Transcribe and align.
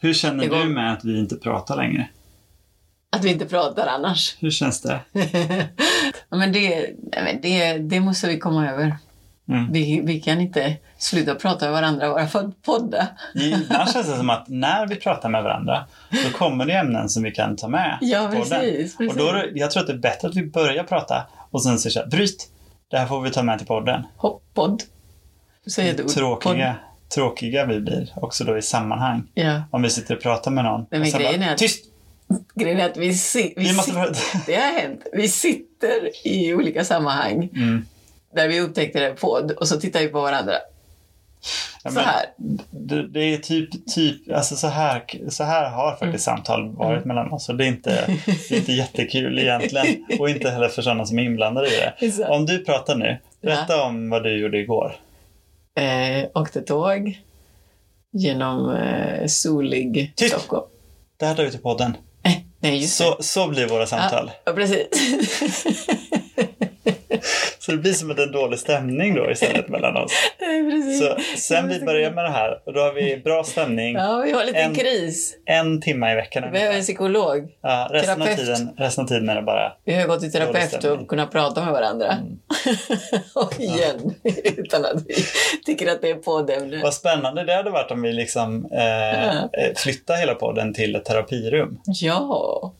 Hur 0.00 0.14
känner 0.14 0.48
du 0.48 0.68
med 0.68 0.92
att 0.92 1.04
vi 1.04 1.18
inte 1.18 1.36
pratar 1.36 1.76
längre? 1.76 2.08
Att 3.12 3.24
vi 3.24 3.28
inte 3.30 3.46
pratar 3.46 3.86
annars. 3.86 4.36
Hur 4.40 4.50
känns 4.50 4.82
det? 4.82 5.00
Ja, 6.30 6.36
men 6.36 6.52
det, 6.52 6.90
det, 7.42 7.78
det 7.78 8.00
måste 8.00 8.28
vi 8.28 8.38
komma 8.38 8.70
över. 8.70 8.96
Mm. 9.48 9.72
Vi, 9.72 10.00
vi 10.04 10.20
kan 10.20 10.40
inte 10.40 10.76
sluta 10.98 11.34
prata 11.34 11.64
med 11.64 11.72
varandra 11.72 12.26
för 12.26 12.38
att 12.38 12.62
podda. 12.62 13.08
Ibland 13.34 13.90
känns 13.90 14.06
det 14.06 14.16
som 14.16 14.30
att 14.30 14.48
när 14.48 14.86
vi 14.86 14.96
pratar 14.96 15.28
med 15.28 15.42
varandra, 15.42 15.86
då 16.10 16.38
kommer 16.38 16.66
det 16.66 16.72
ämnen 16.72 17.08
som 17.08 17.22
vi 17.22 17.30
kan 17.30 17.56
ta 17.56 17.68
med 17.68 17.98
Ja, 18.00 18.30
precis. 18.32 18.96
precis. 18.96 18.96
Och 19.10 19.16
då, 19.16 19.32
det- 19.32 19.50
jag 19.54 19.70
tror 19.70 19.80
att 19.80 19.86
det 19.86 19.92
är 19.92 19.98
bättre 19.98 20.28
att 20.28 20.36
vi 20.36 20.46
börjar 20.46 20.84
prata 20.84 21.26
och 21.50 21.62
sen 21.62 21.78
säger 21.78 21.92
så 21.92 22.00
här, 22.00 22.06
bryt! 22.06 22.48
Det 22.90 22.98
här 22.98 23.06
får 23.06 23.20
vi 23.20 23.30
ta 23.30 23.42
med 23.42 23.58
till 23.58 23.66
podden. 23.66 24.02
Hopp, 24.16 24.42
podd. 24.54 24.82
Tråkiga, 27.14 27.66
vi 27.66 27.80
blir 27.80 28.12
också 28.16 28.44
då 28.44 28.58
i 28.58 28.62
sammanhang. 28.62 29.22
Ja. 29.34 29.62
Om 29.70 29.82
vi 29.82 29.90
sitter 29.90 30.16
och 30.16 30.22
pratar 30.22 30.50
med 30.50 30.64
någon. 30.64 30.86
men 30.90 31.06
sen 31.10 31.20
grejen 31.20 31.40
bara, 31.40 31.46
är 31.48 31.52
att- 31.52 31.58
Tyst! 31.58 31.84
Grejen 32.54 32.80
är 32.80 32.84
att 32.90 32.96
vi, 32.96 33.14
si, 33.14 33.54
vi, 33.56 33.64
Vi 33.68 33.72
måste 33.76 33.92
sit-. 33.92 34.16
Det 34.46 34.54
har 34.54 34.80
hänt. 34.80 35.00
Vi 35.12 35.28
sitter 35.28 36.26
i 36.26 36.54
olika 36.54 36.84
sammanhang 36.84 37.48
Mm. 37.56 37.86
där 38.34 38.48
vi 38.48 38.60
upptäckte 38.60 39.00
det 39.00 39.10
podd 39.10 39.50
och 39.50 39.68
så 39.68 39.80
tittar 39.80 40.00
vi 40.00 40.08
på 40.08 40.20
varandra. 40.20 40.54
Ja, 41.84 41.90
Så 41.90 41.94
men 41.94 42.04
här. 42.04 42.24
Det, 42.70 43.08
det 43.08 43.20
är 43.34 43.38
typ, 43.38 43.86
typ 43.94 44.32
alltså 44.34 44.56
så 44.56 44.66
här, 44.66 45.02
så 45.28 45.44
här 45.44 45.70
har 45.70 45.90
faktiskt 45.90 46.28
Mm. 46.28 46.36
samtal 46.38 46.68
varit 46.76 47.04
mellan 47.04 47.32
oss 47.32 47.48
och 47.48 47.56
det 47.56 47.64
är, 47.64 47.68
inte, 47.68 48.06
det 48.26 48.54
är 48.54 48.58
inte 48.58 48.72
jättekul 48.72 49.38
egentligen 49.38 49.86
och 50.18 50.30
inte 50.30 50.50
heller 50.50 50.68
för 50.68 50.82
sådana 50.82 51.06
som 51.06 51.18
är 51.18 51.22
inblandade 51.22 51.66
i 51.66 51.70
det. 52.06 52.24
Om 52.28 52.46
du 52.46 52.64
pratar 52.64 52.94
nu, 52.94 53.16
berätta 53.42 53.82
om 53.82 54.10
vad 54.10 54.22
du 54.22 54.38
gjorde 54.40 54.58
igår. 54.58 54.96
Eh, 55.80 56.28
åkte 56.34 56.60
tåg 56.60 57.18
genom 58.12 58.70
eh, 58.74 59.26
solig 59.26 60.12
Tyst! 60.16 60.34
Stockholm. 60.34 60.66
Det 61.16 61.26
här 61.26 61.34
tar 61.34 61.44
vi 61.44 61.50
till 61.50 61.60
podden. 61.60 61.96
Eh, 62.22 62.32
nej, 62.58 62.80
just 62.80 62.98
det. 62.98 63.04
Så, 63.04 63.22
så 63.22 63.48
blir 63.48 63.68
våra 63.68 63.86
samtal. 63.86 64.30
Ja, 64.44 64.52
precis. 64.52 64.86
Så 67.58 67.72
det 67.72 67.78
blir 67.78 67.92
som 67.92 68.10
en 68.10 68.32
dålig 68.32 68.58
stämning 68.58 69.14
då 69.14 69.30
istället 69.30 69.68
mellan 69.68 69.96
oss. 69.96 70.12
nej. 70.40 70.98
Så 70.98 71.16
sen 71.36 71.68
vi 71.68 71.80
börjar 71.80 72.10
med 72.10 72.24
det 72.24 72.30
här, 72.30 72.58
då 72.74 72.80
har 72.80 72.92
vi 72.92 73.16
bra 73.24 73.44
stämning 73.44 73.94
Ja, 73.94 74.22
vi 74.24 74.32
har 74.32 74.44
lite 74.44 74.58
En- 74.58 74.74
kris. 74.74 75.36
en 75.46 75.80
timme 75.80 76.12
i 76.12 76.14
veckan. 76.14 76.42
Vi 76.42 76.50
behöver 76.50 76.76
en 76.76 76.82
psykolog. 76.82 77.48
Ja, 77.62 77.88
resten, 77.92 78.22
av 78.22 78.26
terapeut. 78.26 78.46
tiden, 78.46 78.70
resten 78.76 79.04
av 79.04 79.08
tiden 79.08 79.28
är 79.28 79.34
det 79.34 79.42
bara 79.42 79.72
Vi 79.84 79.94
har 79.94 80.06
gått 80.06 80.20
till 80.20 80.32
terapeut. 80.32 80.84
Mm. 80.84 80.98
och 80.98 81.08
kunnat 81.08 81.30
prata 81.32 81.64
med 81.64 81.72
varandra. 81.72 82.16
och 83.34 83.60
igen, 83.60 84.14
utan 84.56 84.84
att 84.84 85.04
vi 85.06 85.14
tycker 85.66 85.92
att 85.92 86.02
det 86.02 86.10
är 86.10 86.14
poddämne. 86.14 86.80
Vad 86.82 86.94
spännande 86.94 87.44
det 87.44 87.54
hade 87.54 87.70
varit 87.70 87.90
om 87.90 88.02
vi 88.02 88.12
liksom 88.12 88.68
eh, 88.72 89.36
eh, 89.38 89.42
flyttar 89.76 90.14
hela 90.16 90.34
podden 90.34 90.74
till 90.74 90.94
ett 90.96 91.04
terapirum. 91.04 91.80
Ja. 91.84 92.74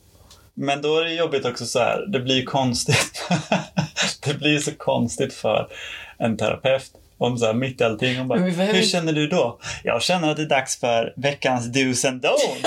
Men 0.53 0.81
då 0.81 0.97
är 0.97 1.03
det 1.03 1.13
jobbigt 1.13 1.45
också 1.45 1.65
så 1.65 1.79
här, 1.79 2.05
det 2.07 2.19
blir 2.19 2.45
konstigt. 2.45 3.29
det 4.25 4.33
blir 4.33 4.59
så 4.59 4.71
konstigt 4.71 5.33
för 5.33 5.67
en 6.17 6.37
terapeut 6.37 6.91
om 7.17 7.37
så 7.37 7.45
här, 7.45 7.53
mitt 7.53 7.81
i 7.81 7.83
allting 7.83 8.17
hon 8.17 8.27
bara, 8.27 8.39
behöver 8.39 8.73
hur 8.73 8.81
känner 8.81 9.13
du 9.13 9.27
då? 9.27 9.59
Jag 9.83 10.01
känner 10.01 10.31
att 10.31 10.37
det 10.37 10.43
är 10.43 10.49
dags 10.49 10.79
för 10.79 11.13
veckans 11.17 11.67
do's 11.67 12.07
and 12.07 12.25
don'ts. 12.25 12.65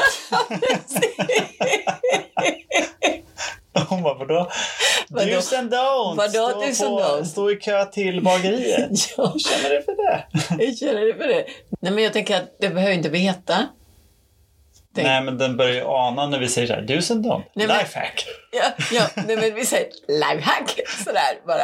Hon 3.88 4.02
bara, 4.02 4.14
vadå? 4.14 4.50
Do's 5.08 5.58
and 5.58 5.74
don'ts. 5.74 6.16
Vadå 6.16 6.30
Stå 6.30 6.62
do's 6.62 6.86
and 6.86 6.98
don'ts? 6.98 7.24
Stå 7.24 7.50
i 7.50 7.56
kö 7.56 7.84
till 7.84 8.22
bageriet. 8.22 8.90
ja, 9.16 9.32
Hur 9.32 9.38
känner 9.38 9.70
du 9.76 9.82
för 9.82 9.96
det? 9.96 10.24
jag 10.64 10.78
känner 10.78 11.00
det 11.06 11.14
för 11.14 11.28
det. 11.28 11.44
Nej, 11.80 11.92
men 11.92 12.04
jag 12.04 12.12
tänker 12.12 12.36
att 12.36 12.56
det 12.60 12.68
behöver 12.68 12.94
inte 12.94 13.08
veta. 13.08 13.66
Tänk- 14.94 15.06
Nej, 15.06 15.22
men 15.22 15.38
den 15.38 15.56
börjar 15.56 15.74
ju 15.74 15.84
ana 15.86 16.26
när 16.26 16.38
vi 16.38 16.48
säger 16.48 16.66
så 16.66 16.74
här, 16.74 16.82
do's 16.82 17.12
and 17.12 17.26
don'ts. 17.26 17.42
Nej, 17.54 17.66
men- 17.66 17.78
Lifehack. 17.78 18.24
Ja, 18.52 18.64
ja 18.92 19.22
nej, 19.26 19.36
men 19.36 19.54
vi 19.54 19.66
säger 19.66 19.86
lifehack 20.08 20.80
sådär 21.04 21.46
bara. 21.46 21.62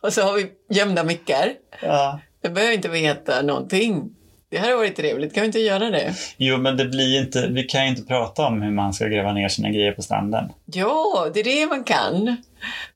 Och 0.00 0.12
så 0.12 0.22
har 0.22 0.32
vi 0.32 0.46
gömda 0.70 1.04
mickar. 1.04 1.52
Ja. 1.82 2.20
Jag 2.42 2.52
behöver 2.52 2.74
inte 2.74 2.88
veta 2.88 3.42
någonting. 3.42 4.10
Det 4.50 4.58
hade 4.58 4.74
varit 4.76 4.96
trevligt, 4.96 5.34
kan 5.34 5.40
vi 5.40 5.46
inte 5.46 5.58
göra 5.60 5.90
det? 5.90 6.14
Jo, 6.36 6.56
men 6.56 6.76
det 6.76 6.84
blir 6.84 7.20
inte, 7.20 7.46
vi 7.48 7.62
kan 7.62 7.82
ju 7.84 7.88
inte 7.88 8.02
prata 8.02 8.46
om 8.46 8.62
hur 8.62 8.70
man 8.70 8.92
ska 8.92 9.06
gräva 9.06 9.32
ner 9.32 9.48
sina 9.48 9.70
grejer 9.70 9.92
på 9.92 10.02
stranden. 10.02 10.52
Ja, 10.64 11.30
det 11.34 11.40
är 11.40 11.44
det 11.44 11.66
man 11.66 11.84
kan. 11.84 12.36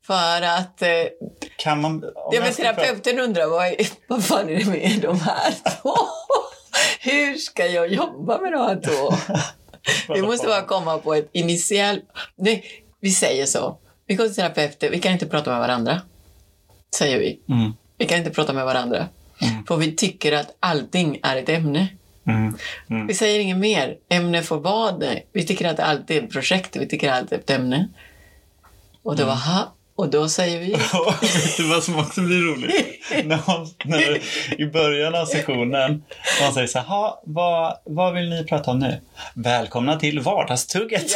För 0.07 0.43
att... 0.43 0.83
Eh, 0.83 0.89
Kan 1.57 1.81
man... 1.81 2.05
ja, 2.15 2.31
jag 2.33 2.43
men 2.43 2.53
terapeuten 2.53 3.19
undrar 3.21 3.47
vad, 3.47 3.67
är- 3.67 3.77
vad 4.09 4.25
fan 4.25 4.49
är 4.51 4.57
det 4.57 4.65
med 4.67 4.99
de 5.03 5.21
här 5.21 5.53
två? 5.83 5.95
Hur 7.01 7.35
ska 7.35 7.67
jag 7.67 7.93
jobba 7.93 8.39
med 8.41 8.53
de 8.53 8.59
här 8.59 8.81
två? 8.81 9.15
Vi 10.15 10.23
måste 10.23 10.47
bara 10.47 10.63
komma 10.63 10.99
på 10.99 11.15
ett 11.15 11.29
initial... 11.33 12.01
Nej, 12.37 12.65
vi 13.01 13.11
säger 13.11 13.47
så. 13.47 13.79
Vi 14.07 14.15
går 14.15 14.25
till 14.27 14.35
terapeuten, 14.35 14.91
vi 14.91 15.01
kan 15.01 15.13
inte 15.13 15.27
prata 15.27 15.51
med 15.51 15.61
varandra. 15.61 16.01
Säger 16.97 17.19
vi. 17.19 17.41
Mm, 17.49 17.73
Vi 17.99 18.05
kan 18.07 18.19
inte 18.19 18.31
prata 18.31 18.53
med 18.53 18.65
varandra. 18.65 19.09
Mm. 19.43 19.67
För 19.67 19.77
vi 19.77 19.97
tycker 19.97 20.33
att 20.33 20.57
allting 20.61 21.19
är 21.23 21.37
ett 21.37 21.49
ämne. 21.49 21.89
mm, 22.27 22.57
mm. 22.91 23.07
Vi 23.07 23.15
säger 23.15 23.41
inget 23.41 23.57
mer. 23.57 23.97
Ämne 24.09 24.43
för 24.43 24.57
vad? 24.57 24.99
Nej. 25.01 25.27
Vi 25.33 25.47
tycker 25.47 25.69
att 25.69 25.81
allt 25.81 26.11
är 26.11 26.23
ett 26.23 26.31
projekt. 26.33 26.77
Vi 26.77 26.87
tycker 26.89 27.09
att 27.13 27.19
allt 27.19 27.33
är 27.33 27.37
ett 27.39 27.51
ämne. 27.51 27.89
Och 29.03 29.13
Mm. 29.15 29.27
då, 29.27 29.33
aha, 29.33 29.75
och 30.01 30.09
då 30.11 30.29
säger 30.29 30.61
vi... 30.61 30.73
Vet 31.23 31.57
du 31.57 31.69
vad 31.69 31.83
som 31.83 31.99
också 31.99 32.21
blir 32.21 32.41
roligt? 32.41 33.01
när 33.25 33.41
man, 33.47 33.69
när 33.85 34.21
I 34.61 34.67
början 34.67 35.15
av 35.15 35.27
sessionen, 35.27 36.03
man 36.43 36.53
säger 36.55 36.67
så 36.67 36.79
här, 36.79 36.87
"Ha, 36.87 37.23
vad, 37.27 37.79
vad 37.85 38.15
vill 38.15 38.31
ni 38.31 38.45
prata 38.45 38.71
om 38.71 38.79
nu? 38.79 39.01
Välkomna 39.35 39.97
till 39.97 40.21
vardagstugget! 40.21 41.05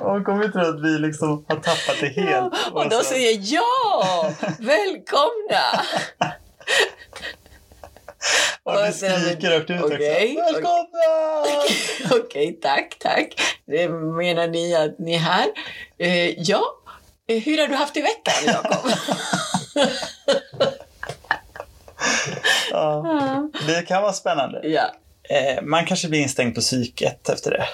Och 0.00 0.24
kommer 0.24 0.46
vi 0.46 0.52
tro 0.52 0.60
att 0.60 0.80
vi 0.84 0.98
liksom 0.98 1.44
har 1.48 1.56
tappat 1.56 1.96
det 2.00 2.06
helt. 2.08 2.54
och 2.72 2.88
då 2.88 3.00
säger 3.00 3.32
jag 3.32 3.42
ja! 3.42 4.32
Välkomna! 4.58 5.84
och 8.70 8.88
vi 8.88 8.92
skriker 8.92 9.50
rakt 9.50 9.70
ut 9.70 9.80
Okej, 9.82 10.36
också. 10.38 10.52
Välkomna! 10.54 12.20
Okej, 12.24 12.58
tack, 12.62 12.96
tack. 12.98 13.34
Det 13.66 13.88
menar 13.88 14.46
ni 14.48 14.74
att 14.74 14.98
ni 14.98 15.14
är 15.14 15.18
här? 15.18 15.46
Eh, 15.98 16.40
ja. 16.40 16.62
Eh, 17.28 17.38
Hur 17.42 17.58
har 17.58 17.66
du 17.68 17.74
haft 17.74 17.96
i 17.96 18.00
veckan, 18.00 18.34
Jakob? 18.46 18.90
Ja, 22.70 23.50
det 23.66 23.82
kan 23.82 24.02
vara 24.02 24.12
spännande. 24.12 24.60
ja, 24.68 24.90
Eh, 25.30 25.62
man 25.62 25.86
kanske 25.86 26.08
blir 26.08 26.20
instängd 26.20 26.54
på 26.54 26.60
psyket 26.60 27.28
efter 27.28 27.50
det. 27.50 27.64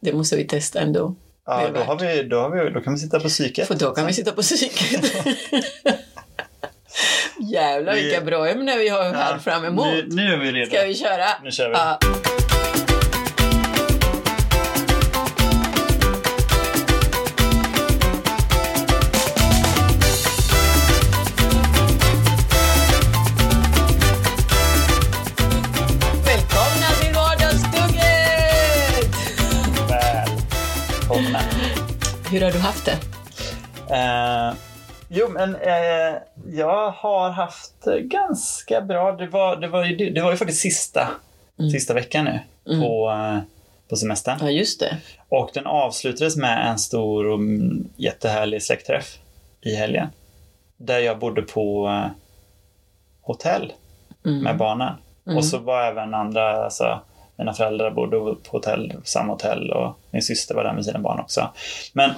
det 0.00 0.12
måste 0.12 0.36
vi 0.36 0.46
testa 0.46 0.80
ändå. 0.80 1.14
Ja, 1.46 1.68
då, 1.74 1.80
har 1.80 1.98
vi, 1.98 2.22
då, 2.22 2.40
har 2.40 2.50
vi, 2.50 2.70
då 2.70 2.80
kan 2.80 2.94
vi 2.94 2.98
sitta 3.00 3.20
på 3.20 3.28
psyket. 3.28 3.68
För 3.68 3.74
då 3.74 3.90
kan 3.90 4.06
vi 4.06 4.12
sitta 4.12 4.32
på 4.32 4.42
psyket. 4.42 5.12
Jävlar 7.40 7.94
Vi- 7.94 8.02
vilka 8.02 8.20
bra 8.20 8.48
ämnen 8.48 8.78
vi 8.78 8.88
har 8.88 9.04
här 9.14 9.38
fram 9.38 9.64
emot. 9.64 9.86
Nu, 9.86 10.06
nu 10.10 10.32
är 10.32 10.36
vi 10.36 10.52
redo. 10.52 10.66
Ska 10.70 10.82
vi 10.86 10.94
köra? 10.94 11.24
Nu 11.42 11.50
kör 11.50 11.68
vi. 11.68 11.74
Ja. 11.74 11.98
Välkomna 26.26 26.88
till 27.00 27.14
Vardagstugget! 27.14 29.16
Välkomna. 29.88 31.40
Hur 32.30 32.40
har 32.40 32.50
du 32.52 32.58
haft 32.58 32.84
det? 32.84 32.98
Eh, 33.94 34.52
jo, 35.12 35.28
men 35.28 35.54
eh, 35.54 36.14
jag 36.46 36.90
har 36.90 37.30
haft 37.30 37.84
ganska 38.02 38.80
bra. 38.80 39.12
Det 39.12 39.26
var, 39.26 39.56
det 39.56 39.68
var, 39.68 39.84
ju, 39.84 40.10
det 40.10 40.22
var 40.22 40.30
ju 40.30 40.36
faktiskt 40.36 40.60
sista, 40.60 41.08
sista 41.72 41.94
veckan 41.94 42.24
nu 42.24 42.40
på, 42.80 43.10
eh, 43.10 43.38
på 43.88 43.96
semestern. 43.96 44.38
Ja, 44.40 44.50
just 44.50 44.80
det. 44.80 44.96
Och 45.28 45.50
den 45.54 45.66
avslutades 45.66 46.36
med 46.36 46.70
en 46.70 46.78
stor 46.78 47.26
och 47.26 47.38
mm, 47.38 47.88
jättehärlig 47.96 48.62
släktträff 48.62 49.18
i 49.60 49.74
helgen. 49.74 50.08
Där 50.76 50.98
jag 50.98 51.18
bodde 51.18 51.42
på 51.42 51.88
eh, 51.88 52.10
hotell 53.20 53.72
med 54.22 54.56
barnen. 54.56 54.94
Och 55.36 55.44
så 55.44 55.58
var 55.58 55.82
även 55.82 56.14
andra, 56.14 56.64
alltså 56.64 57.00
mina 57.36 57.52
föräldrar 57.52 57.90
bodde 57.90 58.16
på 58.18 58.36
hotell, 58.50 58.92
samma 59.04 59.32
hotell 59.32 59.70
och 59.70 59.98
min 60.10 60.22
syster 60.22 60.54
var 60.54 60.64
där 60.64 60.72
med 60.72 60.84
sina 60.84 60.98
barn 60.98 61.20
också. 61.20 61.50
Men 61.92 62.10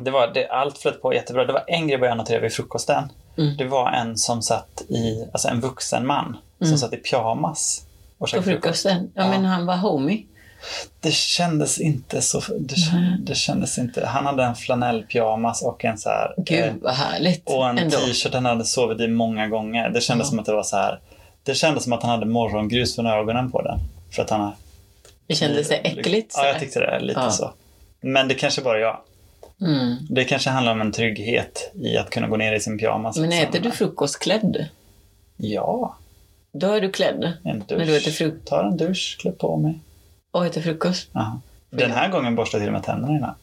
det 0.00 0.10
var, 0.10 0.26
det, 0.34 0.48
allt 0.48 0.78
flöt 0.78 1.02
på 1.02 1.14
jättebra. 1.14 1.44
Det 1.44 1.52
var 1.52 1.64
en 1.66 1.80
grej 1.80 1.90
jag 1.90 2.00
började 2.00 2.18
notera 2.18 2.40
vid 2.40 2.52
frukosten. 2.52 3.04
Mm. 3.38 3.56
Det 3.56 3.64
var 3.64 3.90
en 3.90 4.16
som 4.18 4.42
satt 4.42 4.82
i, 4.88 5.24
alltså 5.32 5.48
en 5.48 5.60
vuxen 5.60 6.06
man 6.06 6.36
som 6.62 6.78
satt 6.78 6.92
i 6.92 6.96
pyjamas 6.96 7.82
och 8.12 8.18
På 8.18 8.26
käkade 8.26 8.44
frukost. 8.44 8.62
frukosten? 8.82 9.10
Ja, 9.14 9.28
men 9.28 9.44
han 9.44 9.66
var 9.66 9.76
homie. 9.76 10.26
Det 11.00 11.12
kändes 11.12 11.80
inte 11.80 12.20
så... 12.22 12.40
Det, 12.58 12.74
kän- 12.74 13.16
det 13.20 13.34
kändes 13.34 13.78
inte... 13.78 14.06
Han 14.06 14.26
hade 14.26 14.44
en 14.44 14.54
flanellpyjamas 14.54 15.62
och 15.62 15.84
en 15.84 15.98
så 15.98 16.08
här... 16.08 16.34
eh, 16.36 16.44
Gud 16.44 16.82
vad 16.82 16.94
härligt. 16.94 17.42
och 17.50 17.68
en 17.68 17.90
t-shirt 17.90 18.34
han 18.34 18.46
hade 18.46 18.64
sovit 18.64 19.00
i 19.00 19.08
många 19.08 19.48
gånger. 19.48 19.88
Det 19.90 20.00
kändes 20.00 20.26
Ja. 20.26 20.30
som 20.30 20.38
att 20.38 20.46
det 20.46 20.52
var 20.52 20.62
så 20.62 20.76
här... 20.76 21.00
Det 21.44 21.54
kändes 21.54 21.84
som 21.84 21.92
att 21.92 22.02
han 22.02 22.10
hade 22.10 22.26
morgongrus 22.26 22.96
för 22.96 23.04
ögonen 23.20 23.50
på 23.50 23.62
den. 23.62 23.78
För 24.10 24.22
att 24.22 24.30
han 24.30 24.52
Det 25.26 25.34
kändes 25.34 25.68
det 25.68 25.74
äckligt? 25.76 26.34
Ja, 26.38 26.46
jag 26.46 26.58
tyckte 26.60 26.80
det. 26.80 27.00
Lite 27.00 27.20
Ja. 27.20 27.30
så. 27.30 27.50
Men 28.00 28.28
det 28.28 28.34
kanske 28.34 28.62
bara 28.62 28.78
jag. 28.78 28.96
Mm. 29.60 29.96
Det 30.10 30.24
kanske 30.24 30.50
handlar 30.50 30.72
om 30.72 30.80
en 30.80 30.92
trygghet 30.92 31.72
i 31.74 31.96
att 31.96 32.10
kunna 32.10 32.28
gå 32.28 32.36
ner 32.36 32.52
i 32.52 32.60
sin 32.60 32.78
pyjamas. 32.78 33.16
Men 33.16 33.32
äter 33.32 33.60
du 33.60 33.70
frukost 33.70 34.18
klädd? 34.18 34.66
Ja, 35.36 35.96
Då 36.52 36.72
är 36.72 36.80
du 36.80 36.90
klädd 36.90 37.32
en 37.44 37.58
dusch. 37.68 37.78
när 37.78 37.86
du 37.86 37.96
äter 37.96 38.10
frukost 38.10 38.46
Tar 38.46 38.64
en 38.64 38.76
dusch, 38.76 39.16
klä 39.20 39.32
på 39.32 39.56
mig. 39.56 39.78
och 40.30 40.46
äter 40.46 40.60
frukost? 40.60 41.08
Aha. 41.14 41.40
Den 41.70 41.90
här 41.90 42.08
gången 42.08 42.34
borstade 42.34 42.64
jag 42.64 42.66
till 42.66 42.74
och 42.74 42.80
med 42.80 42.82
tänderna 42.82 43.16
innan. 43.16 43.34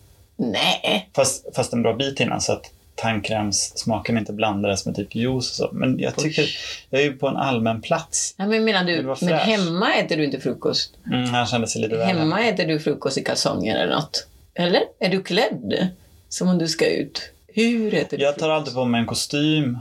Nej! 0.54 1.10
Fast, 1.16 1.56
fast 1.56 1.74
en 1.74 1.82
bra 1.84 1.94
bit 1.94 2.20
innan 2.20 2.42
så 2.42 2.54
att 2.54 2.72
tandkrämssmaken 2.96 4.18
inte 4.18 4.34
blandades 4.34 4.86
med 4.86 4.96
typ 4.96 5.16
juice 5.16 5.36
och 5.38 5.44
så. 5.44 5.70
Men 5.72 6.00
jag 6.00 6.16
tycker, 6.16 6.46
jag 6.90 7.02
är 7.02 7.06
ju 7.06 7.14
på 7.18 7.28
en 7.28 7.38
allmän 7.38 7.82
plats. 7.82 8.36
Ja, 8.38 8.46
men 8.48 8.64
menar 8.64 8.84
du, 8.84 9.16
men 9.26 9.34
hemma 9.40 9.94
äter 9.94 10.18
du 10.18 10.26
inte 10.26 10.40
frukost? 10.40 10.94
Mm, 11.08 11.30
han 11.30 11.46
kände 11.48 11.68
sig 11.68 11.82
lite 11.82 11.96
väl 11.98 12.08
Hemma 12.08 12.44
äter 12.44 12.66
du 12.68 12.80
frukost 12.80 13.18
i 13.18 13.24
kalsonger 13.24 13.76
eller 13.76 13.96
något? 13.96 14.28
Eller? 14.54 14.82
Är 15.00 15.10
du 15.10 15.24
klädd? 15.24 15.88
Som 16.30 16.50
om 16.50 16.58
du 16.58 16.68
ska 16.68 16.90
ut? 16.90 17.32
Hur 17.48 17.94
äter 17.94 18.18
du 18.18 18.24
Jag 18.24 18.34
tar 18.34 18.40
frukost? 18.40 18.52
alltid 18.60 18.74
på 18.74 18.86
mig 18.86 19.02
en 19.02 19.08
kostym 19.08 19.78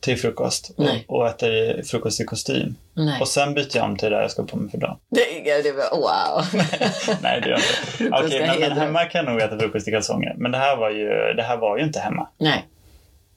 till 0.00 0.18
frukost 0.18 0.70
Nej. 0.76 1.04
och, 1.08 1.18
och 1.18 1.28
äter 1.28 1.82
frukost 1.82 2.20
i 2.20 2.24
kostym. 2.24 2.76
Nej. 2.94 3.20
Och 3.20 3.28
sen 3.28 3.54
byter 3.54 3.76
jag 3.76 3.84
om 3.84 3.96
till 3.96 4.10
det 4.10 4.16
där 4.16 4.22
jag 4.22 4.30
ska 4.30 4.42
på 4.44 4.56
mig 4.56 4.70
för 4.70 4.78
dagen. 4.78 4.96
Det, 5.10 5.62
det 5.62 5.72
var, 5.72 5.90
wow! 5.96 6.44
Nej, 7.22 7.40
det 7.40 7.48
gör 7.48 7.58
jag 7.58 7.60
inte. 7.60 7.74
Frukost 7.96 8.24
Okej, 8.24 8.46
men, 8.46 8.60
men 8.60 8.72
hemma 8.78 9.04
kan 9.04 9.24
jag 9.24 9.32
nog 9.32 9.42
äta 9.42 9.58
frukost 9.58 9.88
i 9.88 9.90
kalsonger. 9.90 10.34
Men 10.36 10.52
det 10.52 10.58
här 10.58 10.76
var 10.76 10.90
ju, 10.90 11.08
det 11.36 11.42
här 11.42 11.56
var 11.56 11.78
ju 11.78 11.84
inte 11.84 12.00
hemma. 12.00 12.28
Nej. 12.38 12.64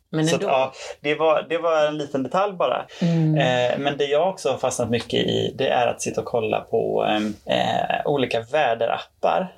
Men 0.09 0.27
Så 0.27 0.35
att, 0.35 0.41
ändå. 0.41 0.53
ja, 0.53 0.73
det, 1.01 1.15
var, 1.15 1.45
det 1.49 1.57
var 1.57 1.87
en 1.87 1.97
liten 1.97 2.23
detalj 2.23 2.53
bara. 2.53 2.85
Mm. 3.01 3.37
Eh, 3.37 3.77
men 3.79 3.97
det 3.97 4.05
jag 4.05 4.29
också 4.29 4.49
har 4.49 4.57
fastnat 4.57 4.89
mycket 4.89 5.19
i 5.19 5.53
det 5.57 5.67
är 5.67 5.87
att 5.87 6.01
sitta 6.01 6.21
och 6.21 6.27
kolla 6.27 6.59
på 6.61 7.05
eh, 7.45 8.05
olika 8.05 8.41
väderappar 8.41 9.53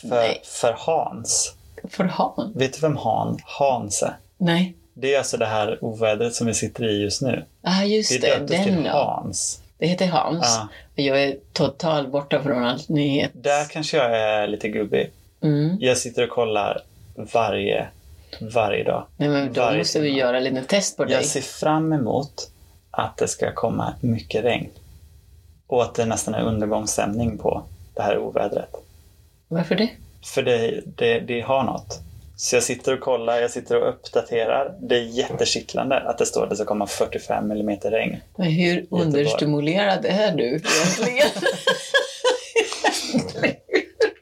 för, 0.00 0.08
Nej. 0.08 0.40
för 0.44 0.74
Hans. 0.78 1.54
För 1.88 2.04
han? 2.04 2.52
Vet 2.54 2.72
du 2.72 2.80
vem 2.80 2.96
Han, 2.96 3.38
Hans 3.44 4.02
är? 4.02 4.16
Nej. 4.38 4.74
Det 4.94 5.14
är 5.14 5.18
alltså 5.18 5.36
det 5.36 5.46
här 5.46 5.84
ovädret 5.84 6.34
som 6.34 6.46
vi 6.46 6.54
sitter 6.54 6.84
i 6.84 7.02
just 7.02 7.22
nu. 7.22 7.44
Ah, 7.62 7.82
just 7.82 8.10
Det 8.10 8.18
det. 8.18 8.46
Den 8.56 8.64
till 8.64 8.84
ja. 8.84 9.20
Hans. 9.22 9.60
Det 9.78 9.86
heter 9.86 10.06
Hans. 10.08 10.58
Ja. 10.94 11.02
Jag 11.02 11.22
är 11.22 11.36
totalt 11.52 12.08
borta 12.08 12.42
från 12.42 12.64
allt 12.64 12.88
nyhet. 12.88 13.30
Där 13.34 13.64
kanske 13.64 13.96
jag 13.96 14.18
är 14.18 14.46
lite 14.46 14.68
gubbig. 14.68 15.10
Mm. 15.42 15.76
Jag 15.80 15.98
sitter 15.98 16.22
och 16.24 16.30
kollar 16.30 16.82
varje, 17.32 17.86
varje 18.40 18.84
dag. 18.84 19.06
Nej, 19.16 19.28
men 19.28 19.52
då 19.52 19.60
Varje 19.60 19.78
måste 19.78 20.00
vi 20.00 20.08
timme. 20.08 20.18
göra 20.20 20.36
en 20.36 20.44
liten 20.44 20.64
test 20.64 20.96
på 20.96 21.04
dig. 21.04 21.14
Jag 21.14 21.24
ser 21.24 21.40
fram 21.40 21.92
emot 21.92 22.50
att 22.90 23.16
det 23.16 23.28
ska 23.28 23.52
komma 23.54 23.94
mycket 24.00 24.44
regn. 24.44 24.70
Och 25.66 25.82
att 25.82 25.94
det 25.94 26.04
nästan 26.06 26.34
är 26.34 26.42
undergångsstämning 26.42 27.38
på 27.38 27.62
det 27.94 28.02
här 28.02 28.18
ovädret. 28.18 28.70
Varför 29.48 29.74
det? 29.74 29.88
För 30.24 30.42
det, 30.42 30.80
det, 30.96 31.20
det 31.20 31.40
har 31.40 31.64
något. 31.64 32.00
Så 32.36 32.56
jag 32.56 32.62
sitter 32.62 32.92
och 32.94 33.00
kollar, 33.00 33.40
jag 33.40 33.50
sitter 33.50 33.82
och 33.82 33.88
uppdaterar. 33.88 34.74
Det 34.80 34.96
är 34.96 35.02
jättekittlande 35.02 36.00
att 36.00 36.18
det 36.18 36.26
står 36.26 36.42
att 36.42 36.50
det 36.50 36.56
ska 36.56 36.64
komma 36.64 36.86
45 36.86 37.50
mm 37.50 37.78
regn. 37.82 38.16
Men 38.36 38.46
hur 38.46 38.86
understimulerad 38.90 40.04
är 40.04 40.32
du 40.32 40.46
egentligen? 40.46 41.28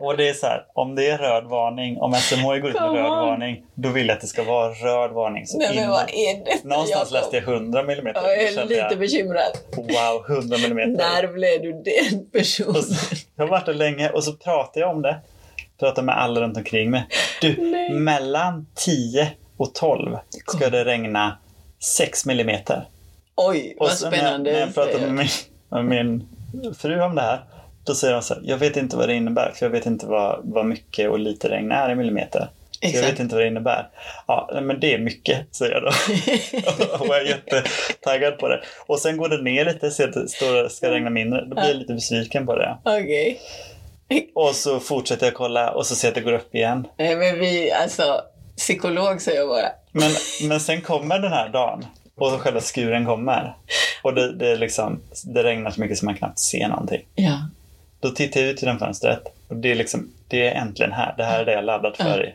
Och 0.03 0.17
det 0.17 0.29
är 0.29 0.35
så 0.35 0.47
här, 0.47 0.65
om 0.75 0.95
det 0.95 1.11
är 1.11 1.19
röd 1.19 1.45
varning, 1.45 1.99
om 2.01 2.15
SMHI 2.15 2.61
går 2.61 2.71
ut 2.71 2.75
med 2.75 2.93
röd 2.93 3.11
varning, 3.11 3.65
då 3.75 3.89
vill 3.89 4.07
jag 4.07 4.15
att 4.15 4.21
det 4.21 4.27
ska 4.27 4.45
vara 4.45 4.73
röd 4.73 5.11
varning. 5.11 5.47
Så 5.47 5.59
Nej, 5.59 5.77
men 5.77 5.91
vad 5.91 6.03
är 6.03 6.45
det? 6.45 6.65
Någonstans 6.69 7.11
läste 7.11 7.37
jag 7.37 7.49
100 7.49 7.81
mm. 7.81 8.07
Jag 8.15 8.43
är 8.43 8.65
lite 8.67 8.97
bekymrad. 8.97 9.53
Wow, 9.77 10.37
100 10.37 10.57
mm. 10.57 10.93
När 10.93 11.27
blev 11.33 11.63
du 11.63 11.73
den 11.73 12.31
personen? 12.33 12.83
Så, 12.83 13.17
jag 13.37 13.45
har 13.45 13.51
varit 13.51 13.67
där 13.67 13.75
länge 13.75 14.11
och 14.11 14.25
så 14.25 14.33
pratar 14.33 14.81
jag 14.81 14.91
om 14.91 15.03
det. 15.03 15.17
Pratar 15.83 16.03
med 16.03 16.19
alla 16.19 16.41
runt 16.41 16.57
omkring 16.57 16.91
mig. 16.91 17.07
Du, 17.41 17.57
Nej. 17.71 17.91
mellan 17.93 18.67
10 18.75 19.31
och 19.57 19.75
12 19.75 20.17
ska 20.47 20.71
det 20.71 20.85
regna 20.85 21.39
6 21.97 22.27
millimeter. 22.27 22.89
Oj, 23.37 23.77
Och 23.79 23.87
vad 23.87 23.97
så 23.97 24.11
när, 24.11 24.17
spännande. 24.17 24.53
när 24.53 24.61
jag 24.61 24.75
pratar 24.75 24.99
med 25.01 25.13
min, 25.13 25.29
med 25.71 25.85
min 25.85 26.29
fru 26.75 27.01
om 27.01 27.15
det 27.15 27.23
här, 27.23 27.41
då 27.85 27.95
säger 27.95 28.15
hon 28.15 28.23
så 28.23 28.35
här, 28.35 28.43
jag 28.47 28.57
vet 28.57 28.77
inte 28.77 28.97
vad 28.97 29.09
det 29.09 29.15
innebär, 29.15 29.53
för 29.55 29.67
jag 29.67 29.71
vet 29.71 29.87
inte 29.87 30.07
vad, 30.07 30.41
vad 30.45 30.67
mycket 30.67 31.11
och 31.11 31.19
lite 31.19 31.49
regn 31.49 31.73
är 31.73 31.91
i 31.91 31.95
millimeter. 31.95 32.51
Så 32.81 32.97
jag 32.97 33.03
vet 33.03 33.21
inte 33.21 33.35
vad 33.35 33.45
det 33.45 33.49
innebär. 33.49 33.89
Ja, 34.27 34.61
men 34.63 34.81
det 34.81 34.95
är 34.95 34.99
mycket, 34.99 35.57
säger 35.57 35.73
jag 35.73 35.83
då. 35.83 35.89
och 36.99 37.07
jag 37.07 37.21
är 37.21 37.27
jättetaggad 37.27 38.39
på 38.39 38.49
det. 38.49 38.63
Och 38.87 38.99
sen 38.99 39.17
går 39.17 39.29
det 39.29 39.43
ner 39.43 39.65
lite, 39.65 39.91
så 39.91 40.05
att 40.05 40.13
det 40.13 40.29
ska 40.71 40.91
regna 40.91 41.11
mindre. 41.11 41.45
Då 41.45 41.55
blir 41.55 41.69
jag 41.69 41.77
lite 41.77 41.95
besviken 41.95 42.47
på 42.47 42.57
det. 42.57 42.77
Okej. 42.85 43.41
Och 44.35 44.55
så 44.55 44.81
fortsätter 44.81 45.27
jag 45.27 45.35
kolla 45.35 45.71
och 45.71 45.87
så 45.87 45.95
ser 45.95 46.09
jag 46.09 46.11
att 46.11 46.15
det 46.15 46.31
går 46.31 46.33
upp 46.33 46.55
igen. 46.55 46.87
Nej, 46.97 47.17
men 47.17 47.39
vi, 47.39 47.73
alltså, 47.73 48.23
psykolog 48.57 49.23
säger 49.23 49.39
jag 49.39 49.49
bara. 49.49 49.73
Men, 49.93 50.11
men 50.49 50.61
sen 50.61 50.81
kommer 50.81 51.19
den 51.19 51.33
här 51.33 51.49
dagen 51.49 51.87
och 52.15 52.31
så 52.31 52.39
själva 52.39 52.61
skuren 52.61 53.07
kommer. 53.07 53.57
Och 54.03 54.15
det, 54.15 54.33
det, 54.33 54.51
är 54.51 54.57
liksom, 54.57 55.01
det 55.25 55.43
regnar 55.43 55.71
så 55.71 55.81
mycket 55.81 55.99
som 55.99 56.07
man 56.07 56.15
knappt 56.15 56.39
ser 56.39 56.69
någonting. 56.69 57.07
Ja. 57.15 57.39
Då 58.01 58.11
tittar 58.11 58.41
jag 58.41 58.51
ut 58.51 58.63
genom 58.63 58.79
fönstret 58.79 59.23
och 59.49 59.57
det 59.57 59.71
är, 59.71 59.75
liksom, 59.75 60.13
det 60.29 60.49
är 60.49 60.55
äntligen 60.55 60.93
här. 60.93 61.15
Det 61.17 61.25
här 61.25 61.41
är 61.41 61.45
det 61.45 61.53
jag 61.53 61.65
laddat 61.65 61.97
för 61.97 62.27
i 62.27 62.35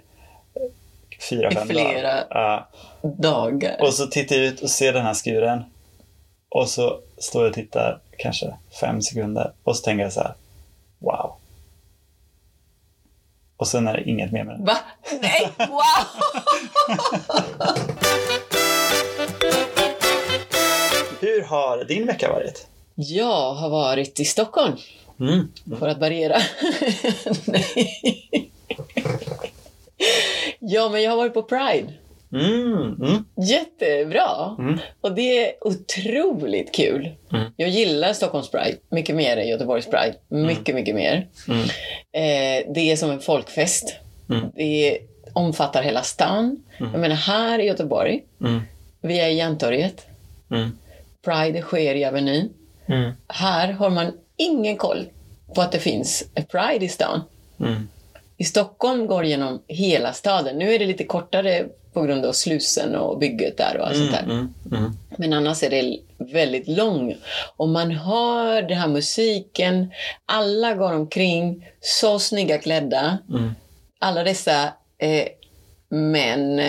fyra, 1.30 1.52
I 1.52 1.56
fem 1.56 1.68
flera 1.68 2.24
dagar. 2.28 2.66
Dagar. 3.02 3.82
Och 3.82 3.94
så 3.94 4.08
tittar 4.08 4.36
jag 4.36 4.46
ut 4.46 4.62
och 4.62 4.70
ser 4.70 4.94
den 4.94 5.06
här 5.06 5.14
skuren. 5.14 5.64
Och 6.50 6.70
så 6.70 7.00
står 7.18 7.42
jag 7.42 7.50
och 7.50 7.56
tittar 7.56 8.00
kanske 8.18 8.54
fem 8.80 9.02
sekunder 9.02 9.52
och 9.64 9.76
så 9.78 9.84
tänker 9.84 10.04
jag 10.04 10.14
så 10.14 10.22
här. 10.22 10.34
Wow. 11.00 11.36
Och 13.58 13.68
sen 13.68 13.88
är 13.88 13.94
det 13.98 14.10
inget 14.10 14.32
mer 14.32 14.44
med 14.44 14.60
det. 14.60 14.64
Va? 14.66 14.78
Nej, 15.22 15.50
wow! 15.58 15.78
Hur 21.22 21.42
har 21.44 21.84
din 21.84 22.06
vecka 22.08 22.30
varit? 22.32 22.68
Jag 22.96 23.54
har 23.54 23.70
varit 23.70 24.20
i 24.20 24.26
Stockholm 24.26 24.76
Mm. 25.20 25.52
för 25.80 25.88
att 25.88 25.98
variera. 26.00 26.38
Nej. 27.46 28.52
Ja, 30.60 30.90
men 30.90 31.04
jag 31.04 31.12
har 31.12 31.18
varit 31.18 31.34
på 31.34 31.44
Pride. 31.44 31.94
Mm. 32.34 32.96
Mm. 33.02 33.26
Jättebra! 33.48 34.56
Mm. 34.60 34.80
Och 35.02 35.12
det 35.16 35.46
är 35.46 35.54
otroligt 35.68 36.74
kul. 36.76 37.10
Mm. 37.34 37.52
Jag 37.56 37.70
gillar 37.70 38.14
Stockholms 38.14 38.52
Pride 38.52 38.78
mycket 38.90 39.16
mer 39.16 39.38
än 39.38 39.48
Göteborgs 39.48 39.86
Pride. 39.86 40.16
Mycket, 40.28 40.76
mycket 40.76 40.96
mer. 40.96 41.28
Mm. 41.48 41.64
Eh, 42.12 42.74
det 42.74 42.92
är 42.92 42.96
som 42.96 43.12
en 43.12 43.20
folkfest. 43.20 43.96
Mm. 44.30 44.52
Det 44.56 45.00
omfattar 45.34 45.84
hela 45.84 46.02
stan. 46.02 46.64
Jag 46.78 47.00
menar, 47.00 47.16
här 47.16 47.60
i 47.60 47.64
Göteborg, 47.66 48.24
Mm. 48.42 48.62
vi 49.02 49.20
är 49.20 49.28
i 49.28 49.34
Järntorget. 49.36 50.06
Mm. 50.52 50.78
Pride 51.26 51.62
sker 51.62 51.96
i 51.96 52.06
Avenyn. 52.06 52.50
Mm. 52.88 53.12
Här 53.28 53.72
har 53.72 53.90
man 53.90 54.12
ingen 54.38 54.78
koll 54.78 55.06
på 55.56 55.62
att 55.62 55.72
det 55.72 55.80
finns 55.80 56.24
Pride 56.52 56.86
i 56.86 56.90
stan. 56.90 57.22
Mm. 57.60 57.88
I 58.38 58.44
Stockholm 58.44 59.08
går 59.08 59.22
det 59.24 59.28
genom 59.30 59.62
hela 59.68 60.14
staden. 60.14 60.58
Nu 60.58 60.74
är 60.74 60.80
det 60.80 60.86
lite 60.86 61.04
kortare 61.04 61.66
på 61.98 62.04
grund 62.04 62.26
av 62.26 62.34
Slussen 62.34 62.96
och 62.96 63.20
bygget 63.20 63.58
där 63.58 63.78
och 63.78 63.88
allt 63.88 63.98
sånt 63.98 64.12
där. 64.12 64.24
Mm. 64.24 64.54
Mm. 64.72 64.92
Men 65.18 65.34
annars 65.34 65.64
är 65.64 65.70
det 65.70 65.98
väldigt 66.34 66.68
lång. 66.68 67.18
Och 67.58 67.70
man 67.70 67.92
hör 67.92 68.62
den 68.62 68.78
här 68.78 68.88
musiken. 68.88 69.92
Alla 70.26 70.74
går 70.74 70.94
omkring 70.94 71.70
så 71.82 72.20
snygga 72.20 72.58
klädda. 72.58 73.18
Mm. 73.30 73.52
Alla 74.00 74.24
dessa 74.24 74.64
eh, 74.98 75.28
män 75.90 76.60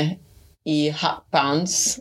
i 0.64 0.88
hattpants. 0.90 1.99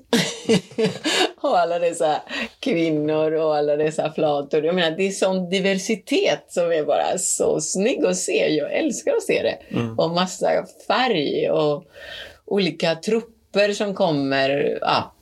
och 1.42 1.60
alla 1.60 1.80
dessa 1.80 2.22
kvinnor 2.60 3.32
och 3.32 3.56
alla 3.56 3.76
dessa 3.76 4.12
flator. 4.12 4.66
Jag 4.66 4.76
menar, 4.76 4.98
det 4.98 5.08
är 5.08 5.12
sån 5.12 5.50
diversitet 5.50 6.46
som 6.48 6.72
är 6.72 6.84
bara 6.84 7.18
så 7.18 7.62
snygg 7.62 8.06
att 8.06 8.18
se. 8.18 8.56
Jag 8.56 8.74
älskar 8.74 9.12
att 9.12 9.24
se 9.24 9.42
det. 9.44 9.78
Mm. 9.78 10.00
Och 10.00 10.12
massa 10.12 10.66
färg 10.88 11.50
och 11.50 11.84
olika 12.48 12.96
trupper 12.96 13.74
som 13.74 13.94
kommer. 13.94 14.78
Ja. 14.82 15.14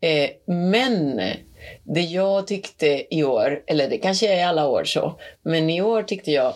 Eh, 0.00 0.30
men 0.46 1.22
det 1.82 2.00
jag 2.00 2.46
tyckte 2.46 3.14
i 3.14 3.24
år, 3.24 3.62
eller 3.66 3.88
det 3.90 3.98
kanske 3.98 4.34
är 4.34 4.46
alla 4.46 4.68
år 4.68 4.84
så, 4.84 5.18
men 5.42 5.70
i 5.70 5.82
år 5.82 6.02
tyckte 6.02 6.30
jag 6.30 6.54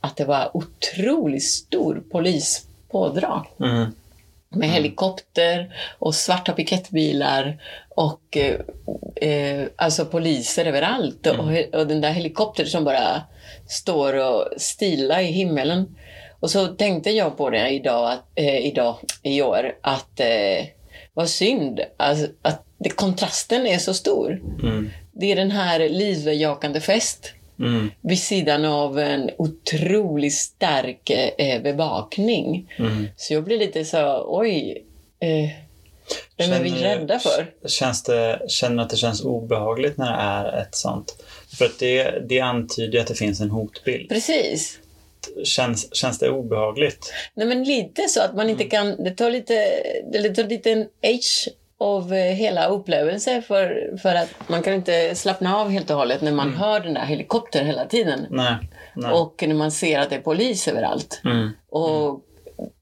att 0.00 0.16
det 0.16 0.24
var 0.24 0.50
otroligt 0.56 1.44
stor 1.44 2.02
polispådrag 2.12 3.46
Mm. 3.60 3.94
med 4.48 4.68
helikopter 4.68 5.74
och 5.98 6.14
svarta 6.14 6.52
piketbilar 6.52 7.62
och 7.88 8.36
eh, 8.36 8.60
eh, 9.30 9.66
alltså 9.76 10.04
poliser 10.04 10.64
överallt. 10.64 11.26
Och, 11.26 11.78
och 11.80 11.86
den 11.86 12.00
där 12.00 12.10
helikoptern 12.10 12.66
som 12.66 12.84
bara 12.84 13.22
står 13.68 14.14
och 14.14 14.48
stilar 14.56 15.20
i 15.20 15.24
himmelen. 15.24 15.96
Och 16.40 16.50
så 16.50 16.66
tänkte 16.66 17.10
jag 17.10 17.36
på 17.36 17.50
det 17.50 17.68
idag, 17.68 18.12
att, 18.12 18.24
eh, 18.34 18.66
idag 18.66 18.96
i 19.22 19.42
år, 19.42 19.72
att 19.80 20.20
eh, 20.20 20.66
vad 21.14 21.28
synd 21.28 21.80
alltså, 21.96 22.26
att 22.42 22.64
det, 22.78 22.90
kontrasten 22.90 23.66
är 23.66 23.78
så 23.78 23.94
stor. 23.94 24.40
Mm. 24.62 24.90
det 25.12 25.32
är 25.32 25.36
den 25.36 25.50
här 25.50 25.88
livsbejakande 25.88 26.80
fest 26.80 27.32
Mm. 27.58 27.90
vid 28.00 28.18
sidan 28.18 28.64
av 28.64 28.98
en 28.98 29.30
otroligt 29.38 30.34
stark 30.34 31.10
eh, 31.38 31.62
bevakning. 31.62 32.72
Mm. 32.78 33.06
Så 33.16 33.34
jag 33.34 33.44
blir 33.44 33.58
lite 33.58 33.84
så, 33.84 34.24
oj, 34.28 34.84
eh, 35.20 35.50
vem 36.36 36.52
är 36.52 36.62
vi 36.62 36.70
Känner- 36.70 36.82
rädda 36.98 37.18
för? 37.18 37.68
Känns 37.68 38.02
det, 38.02 38.40
känner 38.48 38.76
du 38.76 38.82
att 38.82 38.90
det 38.90 38.96
känns 38.96 39.24
obehagligt 39.24 39.96
när 39.96 40.06
det 40.16 40.22
är 40.22 40.62
ett 40.62 40.74
sånt? 40.74 41.16
För 41.58 41.64
att 41.64 41.78
det, 41.78 42.28
det 42.28 42.40
antyder 42.40 43.00
att 43.00 43.06
det 43.06 43.14
finns 43.14 43.40
en 43.40 43.50
hotbild. 43.50 44.08
Precis. 44.08 44.78
Känns, 45.44 45.94
känns 45.96 46.18
det 46.18 46.30
obehagligt? 46.30 47.12
Nej, 47.34 47.46
men 47.46 47.64
lite 47.64 48.08
så 48.08 48.22
att 48.22 48.34
man 48.34 48.50
inte 48.50 48.64
Mm. 48.64 48.70
kan... 48.70 49.04
Det 49.04 49.10
tar 49.10 49.30
lite, 49.30 49.66
det 50.12 50.34
tar 50.34 50.44
lite 50.44 50.70
en 50.72 50.86
age 51.02 51.48
av 51.78 52.12
eh, 52.14 52.18
hela 52.34 52.66
upplevelsen 52.66 53.42
för, 53.42 53.96
för 54.02 54.14
att 54.14 54.28
man 54.46 54.62
kan 54.62 54.74
inte 54.74 55.14
slappna 55.14 55.56
av 55.58 55.70
helt 55.70 55.90
och 55.90 55.96
hållet 55.96 56.20
när 56.20 56.32
man 56.32 56.46
Mm. 56.48 56.58
hör 56.60 56.80
den 56.80 56.94
där 56.94 57.04
helikoptern 57.04 57.66
hela 57.66 57.84
tiden. 57.84 58.26
Nej. 58.30 58.54
Nej. 58.94 59.12
Och 59.12 59.44
när 59.46 59.54
man 59.54 59.70
ser 59.70 59.98
att 59.98 60.10
det 60.10 60.16
är 60.16 60.20
polis 60.20 60.68
överallt. 60.68 61.20
Mm. 61.24 61.50
Och 61.70 62.20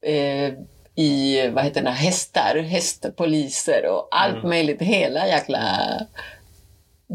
eh, 0.09 0.53
i, 0.95 1.47
vad 1.53 1.63
heter 1.63 1.81
det, 1.81 1.89
hästar, 1.89 2.57
hästpoliser 2.59 3.85
och 3.85 4.07
allt 4.11 4.35
Mm. 4.35 4.49
möjligt. 4.49 4.81
Hela 4.81 5.27
jäkla... 5.27 5.59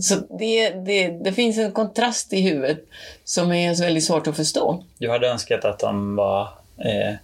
Så 0.01 0.15
det, 0.39 0.71
det, 0.71 1.09
det 1.09 1.33
finns 1.33 1.59
en 1.59 1.73
kontrast 1.73 2.33
i 2.33 2.41
huvudet 2.41 2.79
som 3.25 3.53
är 3.53 3.75
väldigt 3.81 4.05
svårt 4.05 4.27
att 4.27 4.37
förstå. 4.37 4.85
Du 4.99 5.11
hade 5.11 5.29
önskat 5.29 5.65
att 5.65 5.79
de 5.79 6.17
var 6.17 6.43
eh, 6.79 7.15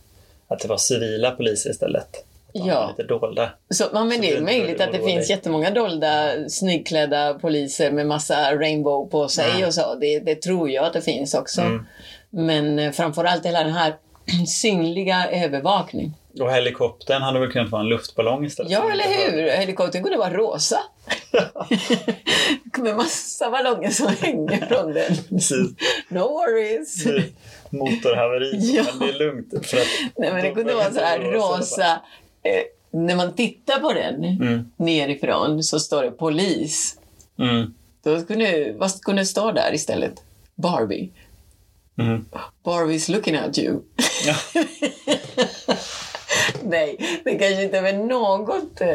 att 0.49 0.61
det 0.61 0.69
var 0.69 0.77
civila 0.77 1.31
poliser 1.31 1.71
istället. 1.71 2.25
Ja. 2.53 2.89
lite 2.97 3.09
dolda. 3.09 3.50
Så, 3.71 3.85
ja, 3.93 4.05
men 4.05 4.17
Så 4.17 4.23
det 4.23 4.37
är 4.37 4.41
möjligt 4.41 4.81
att 4.81 4.93
det 4.93 4.99
finns 4.99 5.31
jättemånga 5.31 5.71
dolda, 5.71 6.33
snyggklädda 6.49 7.35
poliser 7.35 7.91
med 7.91 8.07
massa 8.07 8.55
rainbow 8.57 9.11
på 9.11 9.29
sig 9.29 9.50
Mm. 9.50 9.67
och 9.69 9.75
så. 9.75 9.95
Det, 9.95 10.19
det 10.21 10.35
tror 10.35 10.71
jag 10.71 10.85
att 10.85 10.93
det 10.93 11.03
finns 11.03 11.35
också. 11.35 11.61
Mm. 11.61 11.87
Men 12.31 12.79
eh, 12.79 12.93
framförallt 12.93 13.47
hela 13.47 13.65
den 13.65 13.73
här 13.73 13.95
synliga 14.47 15.27
övervakning. 15.31 16.15
Och 16.41 16.53
helikoptern 16.53 17.23
hade 17.23 17.41
väl 17.41 17.50
kunnat 17.53 17.71
vara 17.71 17.83
en 17.83 17.89
luftballong 17.89 18.45
istället? 18.45 18.73
Ja, 18.73 18.91
eller 18.93 19.05
hur? 19.05 19.50
Helikoptern 19.50 20.03
kunde 20.03 20.19
vara 20.19 20.33
rosa. 20.33 20.79
med 22.79 22.97
massa 22.97 23.51
ballonger 23.51 23.91
som 23.91 24.07
hänger 24.21 24.67
från 24.67 24.93
den. 24.93 25.17
Precis. 25.29 25.71
No 26.09 26.19
worries. 26.19 27.05
Det 27.05 27.25
Motorhaveri, 27.71 28.51
Ja. 28.77 28.85
men 28.91 28.99
det 29.09 29.15
är 29.15 29.19
lugnt. 29.19 29.67
För 29.67 29.77
att 29.77 29.87
Nej, 30.19 30.33
men 30.33 30.45
det 30.45 30.51
kunde 30.51 30.75
vara 30.75 30.93
så 30.93 31.01
här 31.01 31.19
det 31.19 31.31
rosa. 31.31 32.01
Eh, 32.43 32.63
när 33.01 33.17
man 33.17 33.35
tittar 33.35 33.81
på 33.81 33.93
den 33.93 34.25
Mm. 34.25 34.71
nerifrån 34.77 35.63
så 35.63 35.81
står 35.81 36.03
det 36.03 36.11
polis. 36.11 36.97
Mm. 37.39 37.75
Då 38.05 38.23
kunde, 38.23 38.73
vad 38.79 39.01
kunde 39.03 39.27
stå 39.27 39.53
där 39.53 39.75
istället? 39.75 40.15
Barbie. 40.55 41.11
Mm. 41.99 42.25
Barbie's 42.65 43.11
looking 43.13 43.37
at 43.37 43.59
you. 43.59 43.81
Ja. 44.27 44.35
Nej, 46.64 46.97
det 47.25 47.30
kanske 47.38 47.62
inte 47.64 47.78
är 47.78 47.92
något 47.92 48.80
eh, 48.80 48.95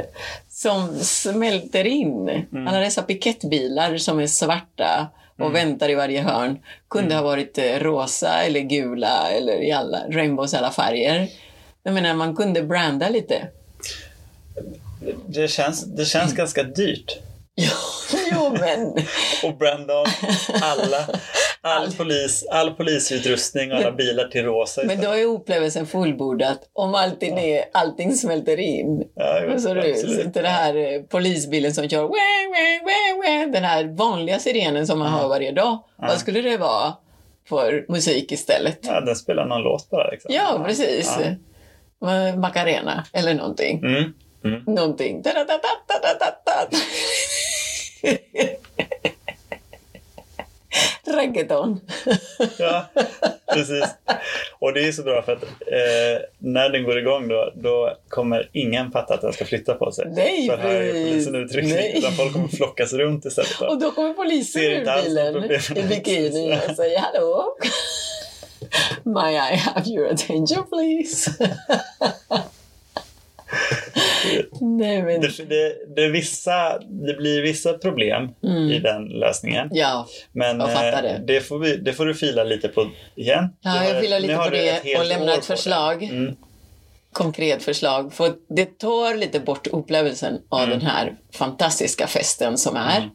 som 0.49 0.99
smälter 0.99 1.87
in. 1.87 2.29
Mm. 2.29 2.67
Alla 2.67 2.79
dessa 2.79 3.01
piketbilar 3.01 3.97
som 3.97 4.19
är 4.19 4.27
svarta 4.27 5.07
och 5.39 5.55
väntar 5.55 5.89
i 5.89 5.95
varje 5.95 6.21
hörn 6.21 6.59
kunde 6.89 7.13
Mm. 7.13 7.17
ha 7.17 7.31
varit 7.31 7.57
eh, 7.57 7.79
rosa 7.79 8.41
eller 8.43 8.59
gula 8.59 9.29
eller 9.31 9.63
i 9.63 9.71
alla 9.71 9.99
rainbows 10.09 10.53
alla 10.53 10.71
färger. 10.71 11.27
Jag 11.83 11.93
menar, 11.93 12.13
man 12.13 12.35
kunde 12.35 12.63
branda 12.63 13.09
lite. 13.09 13.47
Det 15.27 15.47
känns, 15.47 15.83
det 15.85 16.05
känns 16.05 16.33
ganska 16.33 16.63
dyrt. 16.63 17.17
Ja, 17.55 17.71
jo 18.31 18.57
men... 18.59 18.93
Och 19.43 19.57
branda 19.57 19.93
om 19.93 20.05
alla, 20.61 21.07
all, 21.61 21.91
polis, 21.91 22.45
all 22.51 22.71
polisutrustning 22.71 23.71
och 23.71 23.77
alla 23.77 23.91
bilar 23.91 24.27
till 24.27 24.43
rosa 24.43 24.81
Men 24.85 25.01
då 25.01 25.09
är 25.11 25.25
upplevelsen 25.25 25.87
fullbordad 25.87 26.57
om 26.73 26.95
allting, 26.95 27.39
är, 27.39 27.65
allting 27.73 28.13
smälter 28.15 28.59
in. 28.59 29.03
Ja, 29.15 29.41
jo, 29.43 29.59
så 29.59 29.67
så 29.95 30.29
den 30.33 30.45
här 30.45 30.75
eh, 30.75 31.01
polisbilen 31.01 31.73
som 31.73 31.89
kör 31.89 32.01
wah, 32.01 32.09
wah, 32.09 32.83
wah, 32.83 33.17
wah, 33.17 33.51
den 33.51 33.63
här 33.63 33.83
vanliga 33.85 34.39
sirenen 34.39 34.87
som 34.87 34.99
man 34.99 35.11
hör 35.11 35.27
varje 35.27 35.51
dag. 35.51 35.83
Vad 35.95 36.19
skulle 36.19 36.41
det 36.41 36.57
vara 36.57 36.93
för 37.49 37.85
musik 37.89 38.31
istället? 38.31 38.79
Ja, 38.81 39.01
den 39.01 39.15
spelar 39.15 39.45
någon 39.45 39.61
låt 39.61 39.89
bara. 39.89 40.11
Liksom. 40.11 40.33
Ja, 40.33 40.63
precis. 40.65 41.17
Ja. 41.19 42.35
Macarena 42.35 43.05
eller 43.13 43.33
någonting. 43.33 43.77
Mm. 43.77 44.13
Mm. 44.45 44.63
Någonting. 44.65 45.21
Da-da-da-da-da-da-da. 45.21 46.77
Reggaeton. 51.05 51.79
Ja, 52.57 52.85
precis. 53.53 53.85
Och 54.59 54.73
det 54.73 54.87
är 54.87 54.91
så 54.91 55.03
bra 55.03 55.21
för 55.21 55.33
att 55.33 55.43
eh, 55.43 56.21
när 56.37 56.69
den 56.69 56.83
går 56.83 56.99
igång 56.99 57.27
då, 57.27 57.51
då 57.55 57.97
kommer 58.07 58.49
ingen 58.53 58.91
fatta 58.91 59.13
att 59.13 59.21
den 59.21 59.33
ska 59.33 59.45
flytta 59.45 59.73
på 59.73 59.91
sig. 59.91 60.05
Nej, 60.09 60.49
för 60.49 60.57
här 60.57 60.81
är 60.81 60.93
polisen 60.93 61.35
utryckning. 61.35 61.75
Nej. 61.75 61.97
Utan 61.97 62.11
folk 62.11 62.33
kommer 62.33 62.47
flockas 62.47 62.93
runt 62.93 63.25
istället. 63.25 63.59
Då. 63.59 63.67
Och 63.67 63.79
då 63.79 63.91
kommer 63.91 64.13
polisen 64.13 64.61
ur 64.61 65.03
bilen 65.03 65.51
i 65.77 65.83
bikini 65.83 66.59
och 66.69 66.75
säger 66.75 66.99
hallå. 66.99 67.57
May 69.03 69.33
I 69.33 69.55
have 69.55 69.89
your 69.89 70.13
attention 70.13 70.67
please? 70.69 71.31
Nej 74.61 75.03
men, 75.03 75.21
Det, 75.21 75.49
det, 75.49 75.75
det, 75.95 76.07
vissa, 76.07 76.79
det 76.79 77.13
blir 77.17 77.41
vissa 77.41 77.73
problem 77.73 78.29
i 78.71 78.79
den 78.79 79.05
lösningen. 79.07 79.67
ja. 79.71 80.07
Men 80.31 80.59
fattar 80.59 81.03
eh, 81.03 81.09
det. 81.09 81.21
det, 81.27 81.41
får 81.41 81.59
vi, 81.59 81.75
det 81.77 81.93
får 81.93 82.05
du 82.05 82.13
fila 82.13 82.43
lite 82.43 82.67
på 82.67 82.87
igen. 83.15 83.49
Ja, 83.61 83.85
jag 83.85 84.01
filar 84.01 84.19
lite 84.19 84.35
på 84.35 84.49
det 84.49 84.97
och 84.99 85.05
lämnar 85.05 85.33
ett 85.37 85.45
förslag. 85.45 86.03
Mm. 86.03 86.35
Konkret 87.11 87.63
förslag. 87.63 88.13
För 88.13 88.33
det 88.55 88.77
tar 88.77 89.17
lite 89.17 89.39
bort 89.39 89.67
upplevelsen 89.67 90.41
av 90.49 90.59
Mm. 90.63 90.69
den 90.79 90.87
här 90.87 91.15
fantastiska 91.33 92.07
festen 92.07 92.57
som 92.57 92.75
är. 92.75 93.09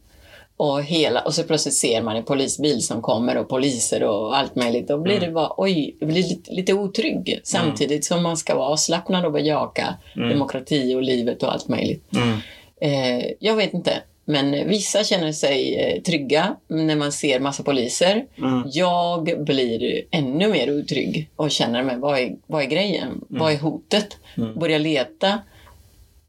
Och, 0.60 0.82
hela, 0.82 1.20
och 1.20 1.34
så 1.34 1.42
plötsligt 1.42 1.74
ser 1.74 2.02
man 2.02 2.16
en 2.16 2.24
polisbil 2.24 2.82
som 2.82 3.02
kommer 3.02 3.36
och 3.36 3.48
poliser 3.48 4.02
och 4.02 4.36
allt 4.38 4.54
möjligt. 4.54 4.88
Då 4.88 4.98
blir 4.98 5.16
Mm. 5.16 5.28
det 5.28 5.34
bara, 5.34 5.52
oj, 5.56 5.96
blir 6.00 6.22
lite, 6.22 6.52
lite 6.52 6.72
otrygg. 6.72 7.40
Samtidigt 7.44 8.04
som 8.04 8.22
man 8.22 8.36
ska 8.36 8.54
vara 8.54 8.68
avslappnad 8.68 9.24
och 9.24 9.32
bejaka 9.32 9.94
demokrati 10.14 10.94
och 10.94 11.02
livet 11.02 11.42
och 11.42 11.52
allt 11.52 11.68
möjligt. 11.68 12.04
Mm. 12.16 12.38
Eh, 12.80 13.26
jag 13.38 13.56
vet 13.56 13.74
inte. 13.74 13.92
Men 14.24 14.68
vissa 14.68 15.04
känner 15.04 15.32
sig 15.32 15.74
eh, 15.76 16.02
trygga 16.02 16.56
när 16.68 16.96
man 16.96 17.12
ser 17.12 17.40
massa 17.40 17.62
poliser. 17.62 18.26
Mm. 18.38 18.62
Jag 18.72 19.44
blir 19.44 20.02
ännu 20.10 20.48
mer 20.48 20.78
otrygg 20.78 21.30
och 21.36 21.50
känner 21.50 21.82
mig, 21.82 21.96
vad 21.98 22.18
är, 22.18 22.36
vad 22.46 22.62
är 22.62 22.66
grejen? 22.66 23.24
Vad 23.28 23.52
är 23.52 23.58
hotet? 23.58 24.16
Börjar 24.60 24.78
leta 24.78 25.38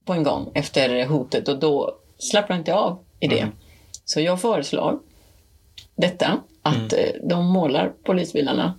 på 0.05 0.13
en 0.13 0.23
gång 0.23 0.51
efter 0.53 1.05
hotet 1.05 1.47
och 1.47 1.59
då 1.59 1.95
slappnar 2.17 2.55
jag 2.55 2.61
inte 2.61 2.73
av 2.73 2.97
i 3.19 3.27
det. 3.27 3.47
Så 4.11 4.21
jag 4.21 4.41
föreslår 4.41 4.99
detta, 5.95 6.39
att 6.61 6.93
eh, 6.93 6.99
de 7.23 7.45
målar 7.45 7.91
polisbilarna 8.03 8.73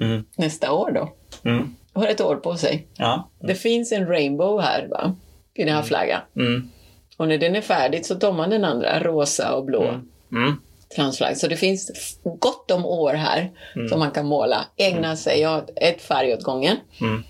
Mm. 0.00 0.24
nästa 0.36 0.72
år 0.72 0.90
då. 0.90 1.12
Mm. 1.50 1.74
Har 1.92 2.06
ett 2.06 2.20
år 2.20 2.36
på 2.36 2.56
sig. 2.56 2.86
Ja. 2.96 3.28
Det 3.40 3.54
finns 3.54 3.92
en 3.92 4.06
rainbow 4.06 4.60
här 4.62 4.86
va? 4.90 5.14
i 5.54 5.64
den 5.64 5.74
här 5.74 5.82
flaggan. 5.82 6.20
Mm. 6.36 6.70
Och 7.16 7.28
när 7.28 7.38
den 7.38 7.56
är 7.56 7.60
färdig 7.60 8.06
så 8.06 8.14
tar 8.14 8.32
man 8.32 8.50
den 8.50 8.64
andra, 8.64 9.00
rosa 9.00 9.54
och 9.54 9.64
blå 9.64 10.00
Mm. 10.32 10.52
transflagg. 10.96 11.36
Så 11.36 11.48
det 11.48 11.56
finns 11.56 11.90
gott 12.38 12.70
om 12.70 12.86
år 12.86 13.14
här 13.14 13.50
som 13.90 13.98
man 13.98 14.10
kan 14.10 14.26
måla. 14.26 14.66
Ägna 14.76 15.16
sig 15.16 15.48
åt 15.48 15.70
ett 15.76 16.02
färg 16.02 16.34
åt 16.34 16.42
gången. 16.42 16.76
Mm. 17.00 17.22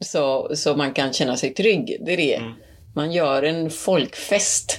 Så, 0.00 0.50
så 0.56 0.76
man 0.76 0.92
kan 0.92 1.12
känna 1.12 1.36
sig 1.36 1.54
trygg. 1.54 1.96
Det 2.00 2.12
är 2.12 2.16
det. 2.16 2.42
Man 2.94 3.12
gör 3.12 3.42
en 3.42 3.70
folkfest 3.70 4.78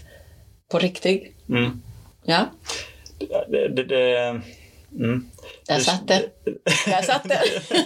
på 0.72 0.80
riktigt. 0.80 1.36
Mm. 1.50 1.82
Ja, 2.24 2.46
Det, 3.50 3.68
det, 3.68 3.84
det, 3.84 4.18
mm. 4.96 5.30
där 5.68 5.80
satt 5.80 6.08
det. 6.08 6.30
Där 6.86 7.02
satt 7.02 7.24
det. 7.24 7.42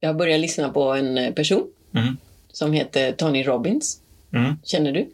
Jag 0.00 0.16
började 0.16 0.38
lyssna 0.42 0.68
på 0.68 0.92
en 0.92 1.34
person 1.34 1.66
Mm. 1.94 2.16
som 2.52 2.72
heter 2.72 3.12
Tony 3.12 3.42
Robbins. 3.42 3.98
Mm. 4.34 4.54
Känner 4.64 4.92
du? 4.92 5.10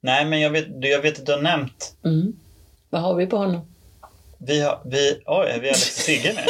Nej, 0.00 0.24
men 0.24 0.40
jag 0.40 0.50
vet, 0.50 0.66
jag 0.80 1.02
vet 1.02 1.18
att 1.18 1.26
du 1.26 1.32
har 1.32 1.42
nämnt. 1.42 1.94
Mm. 2.04 2.32
Vad 2.90 3.02
har 3.02 3.14
vi 3.14 3.26
på 3.26 3.36
honom? 3.36 3.60
Vi 4.38 4.60
har, 4.60 4.80
vi, 4.84 5.22
oj, 5.26 5.58
vi 5.60 5.68
Alex 5.68 5.96
och 5.98 6.02
Sigge 6.02 6.32
med? 6.34 6.44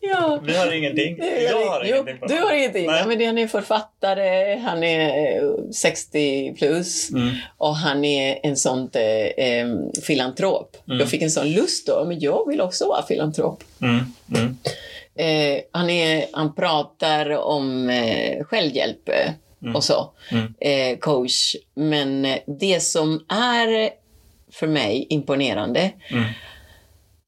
Ja, 0.00 0.40
Vi 0.42 0.56
har 0.56 0.72
ingenting. 0.72 1.18
Jag 1.50 1.66
har 1.66 1.84
jo, 1.84 1.94
ingenting 1.94 2.18
på 2.18 2.26
Du 2.26 2.34
har 2.40 2.52
ingenting. 2.54 2.86
Nej. 2.86 2.98
Ja, 3.00 3.06
men 3.06 3.18
det- 3.18 3.24
han 3.26 3.38
är 3.38 3.46
författare, 3.46 4.56
han 4.58 4.82
är 4.82 5.36
eh, 5.42 5.50
60 5.72 6.54
plus 6.58 7.10
Mm. 7.10 7.34
och 7.56 7.76
han 7.76 8.04
är 8.04 8.38
en 8.42 8.56
sån 8.56 8.90
eh, 8.94 9.02
eh, 9.46 9.66
filantrop. 10.06 10.76
Mm. 10.86 10.98
Jag 11.00 11.08
fick 11.08 11.22
en 11.22 11.30
sån 11.30 11.48
lust 11.52 11.86
då, 11.86 12.04
men 12.08 12.20
jag 12.20 12.48
vill 12.48 12.60
också 12.60 12.88
vara 12.88 13.02
filantrop. 13.06 13.64
Mm. 13.82 14.04
Mm. 14.36 14.56
Eh, 15.18 15.62
han, 15.72 15.90
är, 15.90 16.26
han 16.32 16.54
pratar 16.54 17.30
om 17.30 17.90
eh, 17.90 18.44
självhjälp 18.44 19.08
eh, 19.08 19.74
och 19.74 19.84
så, 19.84 20.10
Mm. 20.32 20.54
eh, 20.60 20.98
coach. 20.98 21.56
Men 21.74 22.24
eh, 22.24 22.38
det 22.46 22.80
som 22.82 23.24
är 23.28 23.90
för 24.58 24.66
mig 24.66 25.06
imponerande, 25.10 25.90
Mm. 26.10 26.24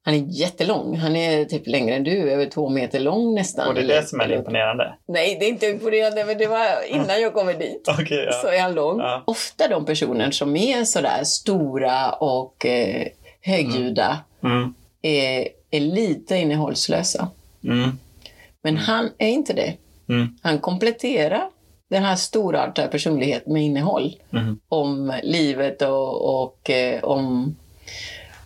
han 0.04 0.14
är 0.14 0.24
jättelång. 0.40 0.96
Han 0.96 1.16
är 1.16 1.44
typ 1.44 1.66
längre 1.66 1.94
än 1.96 2.04
du, 2.04 2.30
över 2.30 2.46
två 2.46 2.68
meter 2.68 3.00
lång 3.00 3.34
nästan. 3.34 3.68
Och 3.68 3.74
det 3.74 3.80
är 3.80 3.86
det 3.86 4.02
som 4.08 4.20
är 4.20 4.32
imponerande. 4.32 4.94
Nej, 5.08 5.36
det 5.40 5.44
är 5.46 5.48
inte 5.48 5.66
imponerande, 5.66 6.24
men 6.24 6.38
det 6.38 6.46
var 6.46 6.66
innan 6.88 7.20
jag 7.22 7.34
kom 7.34 7.46
dit. 7.46 7.88
Okej, 8.00 8.24
ja. 8.30 8.32
Så 8.32 8.48
är 8.48 8.60
han 8.60 8.74
lång. 8.74 8.98
Ja. 9.00 9.22
Ofta 9.26 9.68
de 9.68 9.84
personer 9.86 10.30
som 10.30 10.56
är 10.56 10.84
sådär 10.84 11.24
stora 11.24 12.10
och 12.12 12.66
eh, 12.66 13.06
högljudda 13.40 14.18
Mm. 14.44 14.74
är, 15.02 15.48
är 15.70 15.80
lite 15.80 16.36
innehållslösa. 16.36 17.28
Mm. 17.64 17.98
Men 18.62 18.76
han 18.76 19.10
är 19.18 19.28
inte 19.28 19.52
det. 19.52 19.74
Mm. 20.08 20.38
Han 20.42 20.58
kompletterar 20.58 21.48
den 21.88 22.02
här 22.04 22.16
storartade 22.16 22.88
personligheten 22.88 23.52
med 23.52 23.62
innehåll 23.62 24.16
Mm. 24.32 24.60
om 24.68 25.12
livet 25.22 25.82
och, 25.82 26.42
och 26.42 26.70
eh, 26.70 27.04
om 27.04 27.56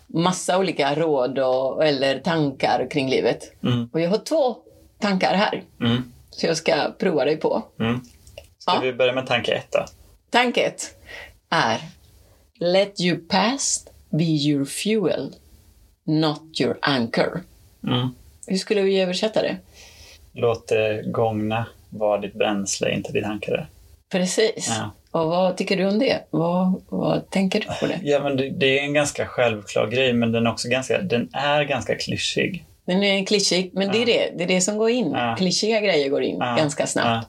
massa 0.07 0.57
olika 0.59 0.95
råd 0.95 1.39
och, 1.39 1.85
eller 1.85 2.19
tankar 2.19 2.87
kring 2.91 3.09
livet. 3.09 3.63
Mm. 3.63 3.89
Och 3.93 4.01
jag 4.01 4.09
har 4.09 4.17
två 4.17 4.55
tankar 4.99 5.33
här, 5.35 5.63
Mm. 5.81 6.03
så 6.29 6.45
jag 6.47 6.57
ska 6.57 6.91
prova 6.99 7.25
dig 7.25 7.37
på. 7.37 7.63
Mm. 7.79 8.01
Ska 8.57 8.73
Ja. 8.73 8.79
vi 8.81 8.93
börja 8.93 9.13
med 9.13 9.27
tanke 9.27 9.51
ett 9.53 9.71
då? 9.71 9.85
Tanke 10.29 10.61
ett 10.61 10.95
är 11.49 11.81
Let 12.59 13.01
your 13.01 13.17
past 13.29 13.89
be 14.09 14.23
your 14.23 14.65
fuel, 14.65 15.35
not 16.03 16.61
your 16.61 16.77
anchor. 16.81 17.41
Mm. 17.87 18.07
Hur 18.47 18.57
skulle 18.57 18.81
vi 18.81 19.01
översätta 19.01 19.41
det? 19.41 19.57
Låt 20.33 20.67
det 20.67 21.03
gångna 21.11 21.65
vara 21.97 22.21
ditt 22.21 22.33
bränsle, 22.33 22.91
inte 22.91 23.11
ditt 23.11 23.25
ankare. 23.25 23.67
Precis. 24.11 24.71
Ja. 24.79 24.91
Och 25.21 25.29
vad 25.29 25.57
tycker 25.57 25.77
du 25.77 25.87
om 25.87 25.99
det? 25.99 26.19
Vad, 26.29 26.81
vad 26.89 27.29
tänker 27.29 27.59
du 27.59 27.65
på 27.79 27.85
det? 27.87 27.99
Ja, 28.03 28.19
men 28.19 28.37
det, 28.37 28.49
det 28.49 28.79
är 28.79 28.83
en 28.83 28.93
ganska 28.93 29.25
självklar 29.25 29.87
grej, 29.87 30.13
men 30.13 30.31
den 30.31 30.47
är 30.47 30.51
också 30.51 30.67
ganska, 30.69 31.01
den 31.01 31.29
är 31.33 31.63
ganska 31.63 31.95
klyschig. 31.95 32.65
Den 32.85 33.03
är 33.03 33.25
klyschig, 33.25 33.69
men 33.73 33.91
det 33.91 34.01
är 34.01 34.05
det. 34.05 34.31
Det 34.37 34.43
är 34.43 34.47
det 34.47 34.61
som 34.61 34.77
går 34.77 34.89
in. 34.89 35.11
Ja. 35.11 35.35
Klyschiga 35.37 35.79
grejer 35.81 36.09
går 36.09 36.23
in 36.23 36.37
Ja. 36.39 36.55
ganska 36.57 36.87
snabbt 36.87 37.27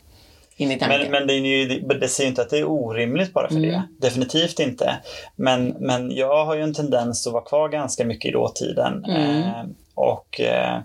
in 0.57 0.71
i 0.71 0.77
Men, 0.77 0.79
tanken. 0.89 1.11
men 1.11 1.27
det, 1.27 1.33
är 1.35 1.39
ju, 1.39 1.81
det, 1.81 2.09
säger 2.09 2.27
ju 2.27 2.31
inte 2.31 2.43
att 2.43 2.51
det 2.51 2.59
är 2.59 2.65
orimligt 2.69 3.33
bara 3.33 3.49
för 3.49 3.57
Mm. 3.57 3.71
det. 3.71 3.83
Definitivt 3.99 4.61
inte. 4.61 4.97
Men, 5.37 5.69
men 5.79 6.11
jag 6.11 6.45
har 6.45 6.55
ju 6.57 6.63
en 6.63 6.75
tendens 6.75 7.27
att 7.27 7.33
vara 7.33 7.45
kvar 7.45 7.69
ganska 7.69 8.05
mycket 8.05 8.29
i 8.29 8.33
dåtiden. 8.33 9.05
Mm. 9.05 9.43
Eh, 9.43 9.65
och 9.95 10.41
eh, 10.41 10.79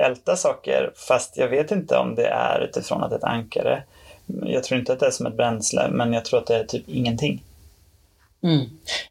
älta 0.00 0.36
saker, 0.36 0.92
fast 1.08 1.36
jag 1.36 1.48
vet 1.48 1.70
inte 1.70 1.96
om 1.96 2.14
det 2.14 2.26
är 2.26 2.60
utifrån 2.60 3.02
att 3.02 3.10
det 3.10 3.14
är 3.16 3.18
ett 3.18 3.24
ankare. 3.24 3.82
Jag 4.44 4.64
tror 4.64 4.80
inte 4.80 4.92
att 4.92 5.00
det 5.00 5.06
är 5.06 5.10
som 5.10 5.26
ett 5.26 5.36
bränsle, 5.36 5.88
men 5.90 6.12
jag 6.12 6.24
tror 6.24 6.38
att 6.40 6.46
det 6.46 6.56
är 6.56 6.64
typ 6.64 6.88
ingenting. 6.88 7.42
Mm. 8.42 8.60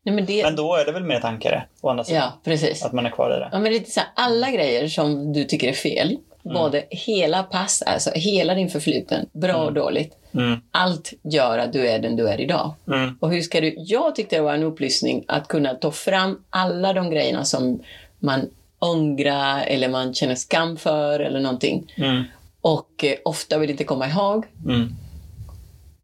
Nej, 0.03 0.15
men 0.15 0.25
det... 0.25 0.43
Men 0.43 0.55
då 0.55 0.75
är 0.75 0.85
det 0.85 0.91
väl 0.91 1.03
mer 1.03 1.15
ett 1.17 1.25
ankare, 1.25 1.63
å 1.81 1.89
andra 1.89 2.03
sidan. 2.03 2.21
Ja, 2.21 2.33
precis. 2.43 2.83
Att 2.83 2.93
man 2.93 3.05
är 3.05 3.09
kvar 3.09 3.35
i 3.37 3.39
det. 3.39 3.49
Ja, 3.51 3.59
men 3.59 3.71
lite 3.73 3.91
så 3.91 3.99
här, 3.99 4.09
alla 4.15 4.51
grejer 4.51 4.87
som 4.87 5.33
du 5.33 5.43
tycker 5.43 5.67
är 5.69 5.73
fel, 5.73 6.17
Mm. 6.45 6.53
både 6.61 6.83
hela 6.89 7.43
pass, 7.43 7.81
alltså 7.81 8.11
hela 8.13 8.53
din 8.53 8.69
förfluten, 8.69 9.25
bra 9.31 9.55
och 9.55 9.73
dåligt, 9.73 10.15
Mm, 10.33 10.59
allt 10.71 11.13
gör 11.23 11.57
att 11.57 11.73
du 11.73 11.87
är 11.87 11.99
den 11.99 12.15
du 12.15 12.27
är 12.29 12.41
idag. 12.41 12.73
mm, 12.87 13.17
Och 13.21 13.31
hur 13.31 13.41
ska 13.41 13.61
du... 13.61 13.75
Jag 13.77 14.15
tyckte 14.15 14.35
det 14.35 14.41
var 14.41 14.53
en 14.53 14.63
upplysning 14.63 15.25
att 15.27 15.47
kunna 15.47 15.73
ta 15.73 15.91
fram 15.91 16.43
alla 16.49 16.93
de 16.93 17.09
grejerna 17.09 17.45
som 17.45 17.83
man 18.19 18.49
ångrar 18.79 19.63
eller 19.67 19.89
man 19.89 20.13
känner 20.13 20.35
skam 20.35 20.77
för 20.77 21.19
eller 21.19 21.39
någonting. 21.39 21.93
mm, 21.97 22.23
Och 22.61 23.03
eh, 23.03 23.15
ofta 23.25 23.57
vill 23.57 23.69
inte 23.69 23.83
komma 23.83 24.07
ihåg. 24.07 24.45
mm, 24.65 24.95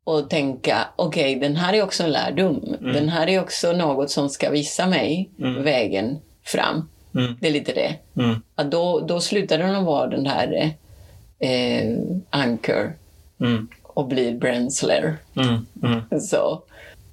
och 0.04 0.30
tänka, 0.30 0.88
okej, 0.96 1.36
den 1.36 1.56
här 1.56 1.74
är 1.74 1.84
också 1.84 2.04
en 2.04 2.12
lärdom. 2.12 2.76
Den 2.82 3.10
här 3.10 3.28
är 3.30 3.42
också 3.42 3.72
något 3.72 4.12
som 4.12 4.30
ska 4.30 4.50
visa 4.50 4.88
mig 4.88 5.30
vägen 5.64 6.18
fram. 6.44 6.90
mm, 7.16 7.38
Det 7.42 7.48
är 7.48 7.52
lite 7.52 7.74
det. 7.74 7.96
mm, 8.22 8.42
Att 8.56 8.72
då, 8.72 9.00
då 9.00 9.20
slutar 9.20 9.58
den 9.58 9.76
att 9.76 9.86
vara 9.86 10.08
den 10.08 10.26
här 10.26 10.74
eh, 11.40 11.98
anchor 12.30 12.98
mm, 13.40 13.68
och 13.84 14.08
blir 14.08 14.36
bränsler. 14.36 15.18
mm, 15.36 15.66
mm, 15.84 16.22
Så, 16.22 16.62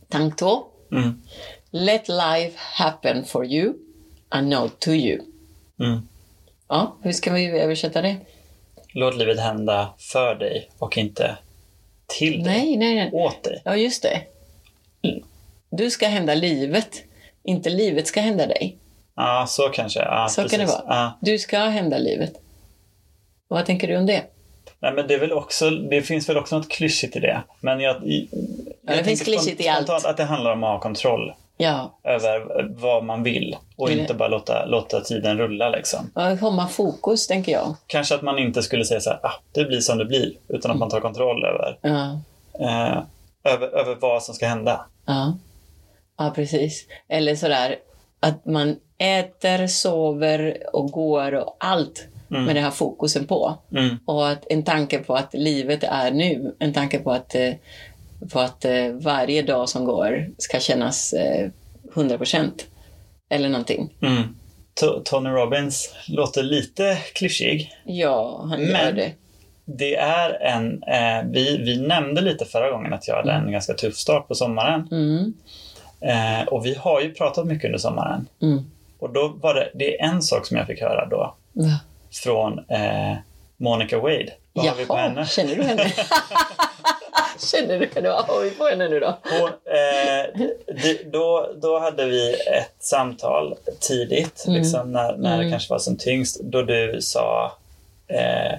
tank 0.08 0.36
två. 0.36 0.62
mm, 0.92 1.22
Let 1.70 2.08
life 2.08 2.58
happen 2.58 3.24
for 3.24 3.46
you 3.46 3.74
and 4.28 4.48
not 4.48 4.80
to 4.80 4.90
you. 4.90 5.18
Mm. 5.80 6.08
Ja, 6.68 6.96
hur 7.02 7.12
ska 7.12 7.32
vi 7.32 7.46
översätta 7.46 8.02
det? 8.02 8.16
Låt 8.94 9.16
livet 9.16 9.40
hända 9.40 9.94
för 9.98 10.34
dig 10.34 10.70
och 10.78 10.98
inte 10.98 11.36
till 12.06 12.42
dig. 12.42 12.52
Nej, 12.52 12.76
nej, 12.76 12.94
nej. 12.94 13.10
Åt 13.12 13.42
dig. 13.42 13.62
Ja, 13.64 13.76
just 13.76 14.02
det. 14.02 14.22
Du 15.70 15.90
ska 15.90 16.06
hända 16.06 16.34
livet, 16.34 17.02
inte 17.42 17.70
livet 17.70 18.06
ska 18.06 18.20
hända 18.20 18.46
dig. 18.46 18.78
Ja, 19.16 19.46
så 19.48 19.68
kanske. 19.68 20.00
Ja, 20.00 20.28
Så 20.28 20.42
precis. 20.42 20.58
kan 20.58 20.66
det 20.66 20.72
vara. 20.72 20.84
Ja. 20.88 21.18
Du 21.20 21.38
ska 21.38 21.58
hända 21.58 21.98
livet. 21.98 22.32
Vad 23.48 23.66
tänker 23.66 23.88
du 23.88 23.96
om 23.96 24.06
det? 24.06 24.22
Nej, 24.80 24.92
men 24.92 25.06
det, 25.06 25.14
är 25.14 25.18
väl 25.18 25.32
också, 25.32 25.70
det 25.70 26.02
finns 26.02 26.28
väl 26.28 26.36
också 26.36 26.56
något 26.56 26.68
klyschigt 26.68 27.16
i 27.16 27.20
det. 27.20 27.42
Men 27.60 27.80
jag, 27.80 27.96
jag 28.86 28.96
det 28.98 29.04
finns 29.04 29.22
klyschigt 29.22 29.60
i 29.60 29.68
allt. 29.68 29.90
att 29.90 30.16
det 30.16 30.24
handlar 30.24 30.52
om 30.52 30.64
att 30.64 30.70
ha 30.70 30.80
kontroll 30.80 31.32
Ja, 31.62 31.98
över 32.04 32.68
vad 32.68 33.04
man 33.04 33.22
vill 33.22 33.56
och 33.76 33.90
är 33.90 34.00
inte 34.00 34.14
bara 34.14 34.28
låta, 34.28 34.64
låta 34.66 35.00
tiden 35.00 35.38
rulla. 35.38 35.68
Liksom. 35.70 36.10
och 36.14 36.40
komma 36.40 36.68
fokus, 36.68 37.26
tänker 37.26 37.52
jag. 37.52 37.74
Kanske 37.86 38.14
att 38.14 38.22
man 38.22 38.38
inte 38.38 38.62
skulle 38.62 38.84
säga 38.84 39.00
så 39.00 39.10
här, 39.10 39.18
ah, 39.22 39.32
det 39.52 39.64
blir 39.64 39.80
som 39.80 39.98
det 39.98 40.04
blir, 40.04 40.32
utan 40.48 40.70
att 40.70 40.78
man 40.78 40.90
tar 40.90 41.00
kontroll 41.00 41.44
över, 41.44 41.78
Ja, 41.82 42.20
eh, 42.60 43.02
över, 43.52 43.66
över 43.68 43.94
vad 44.00 44.22
som 44.22 44.34
ska 44.34 44.46
hända. 44.46 44.86
ja. 45.06 45.38
ja 46.18 46.32
precis. 46.34 46.86
Eller 47.08 47.34
sådär 47.36 47.76
att 48.20 48.44
man 48.46 48.76
äter, 48.98 49.66
sover 49.66 50.56
och 50.72 50.90
går 50.90 51.34
och 51.34 51.56
allt 51.60 52.06
med 52.28 52.56
det 52.56 52.60
här 52.60 52.70
fokusen 52.70 53.26
på. 53.26 53.54
Mm, 53.72 53.96
Och 54.04 54.28
att 54.28 54.46
en 54.50 54.62
tanke 54.62 54.98
på 54.98 55.14
att 55.14 55.34
livet 55.34 55.84
är 55.84 56.10
nu. 56.10 56.54
En 56.58 56.72
tanke 56.72 56.98
på 56.98 57.12
att, 57.12 57.34
eh, 57.34 57.52
på 58.32 58.40
att 58.40 58.64
eh, 58.64 58.88
varje 59.00 59.42
dag 59.42 59.68
som 59.68 59.84
går 59.84 60.28
ska 60.38 60.60
kännas 60.60 61.12
eh, 61.12 61.50
100% 61.94 62.50
eller 63.30 63.48
någonting. 63.48 63.94
mm. 64.02 64.22
To- 64.80 65.02
Tony 65.04 65.30
Robbins 65.30 65.94
låter 66.08 66.42
lite 66.42 66.96
klyschig. 67.14 67.70
Ja, 67.84 68.44
han 68.50 68.60
gör 68.60 68.72
Men- 68.72 68.96
det. 68.96 69.12
Det 69.64 69.96
är 69.96 70.30
en, 70.42 70.82
eh, 70.82 71.30
vi, 71.30 71.56
vi 71.58 71.76
nämnde 71.86 72.20
lite 72.20 72.44
förra 72.44 72.70
gången 72.70 72.92
att 72.92 73.08
jag 73.08 73.16
hade 73.16 73.32
en 73.32 73.52
ganska 73.52 73.74
tuff 73.74 73.96
start 73.96 74.28
på 74.28 74.34
sommaren. 74.34 74.88
Mm, 74.92 75.34
Eh, 76.04 76.46
och 76.48 76.66
vi 76.66 76.74
har 76.74 77.00
ju 77.00 77.14
pratat 77.14 77.46
mycket 77.46 77.64
under 77.64 77.78
sommaren. 77.78 78.28
mm. 78.42 78.70
Och 78.98 79.12
då 79.12 79.28
var 79.42 79.54
det, 79.54 79.70
det 79.74 80.00
är 80.00 80.04
en 80.08 80.22
sak 80.22 80.46
som 80.46 80.56
jag 80.56 80.66
fick 80.66 80.80
höra 80.80 81.06
då 81.08 81.34
Va? 81.52 81.80
från 82.24 82.58
eh, 82.58 83.16
Monica 83.56 83.98
Wade. 83.98 84.32
Vad 84.52 84.66
har 84.66 84.76
vi 84.76 84.86
på 84.86 84.96
henne? 84.96 85.26
känner 85.26 85.56
du 85.56 85.62
henne? 85.62 85.84
känner 87.52 87.78
du 87.78 87.88
henne? 87.94 88.08
Vad 88.08 88.24
har 88.24 88.40
vi 88.40 88.50
på 88.50 88.64
henne 88.64 88.88
nu 88.88 89.00
då? 89.00 89.18
Hon, 89.22 89.48
eh, 89.48 90.46
då, 91.12 91.52
då 91.62 91.78
hade 91.78 92.04
vi 92.06 92.32
ett 92.34 92.74
samtal 92.78 93.54
tidigt, 93.80 94.44
Mm. 94.46 94.58
liksom 94.58 94.92
när, 94.92 95.16
när 95.16 95.42
det 95.44 95.50
kanske 95.50 95.70
var 95.72 95.78
som 95.78 95.96
tyngst, 95.96 96.40
då 96.40 96.62
du 96.62 96.98
sa 97.00 97.52
eh, 98.08 98.58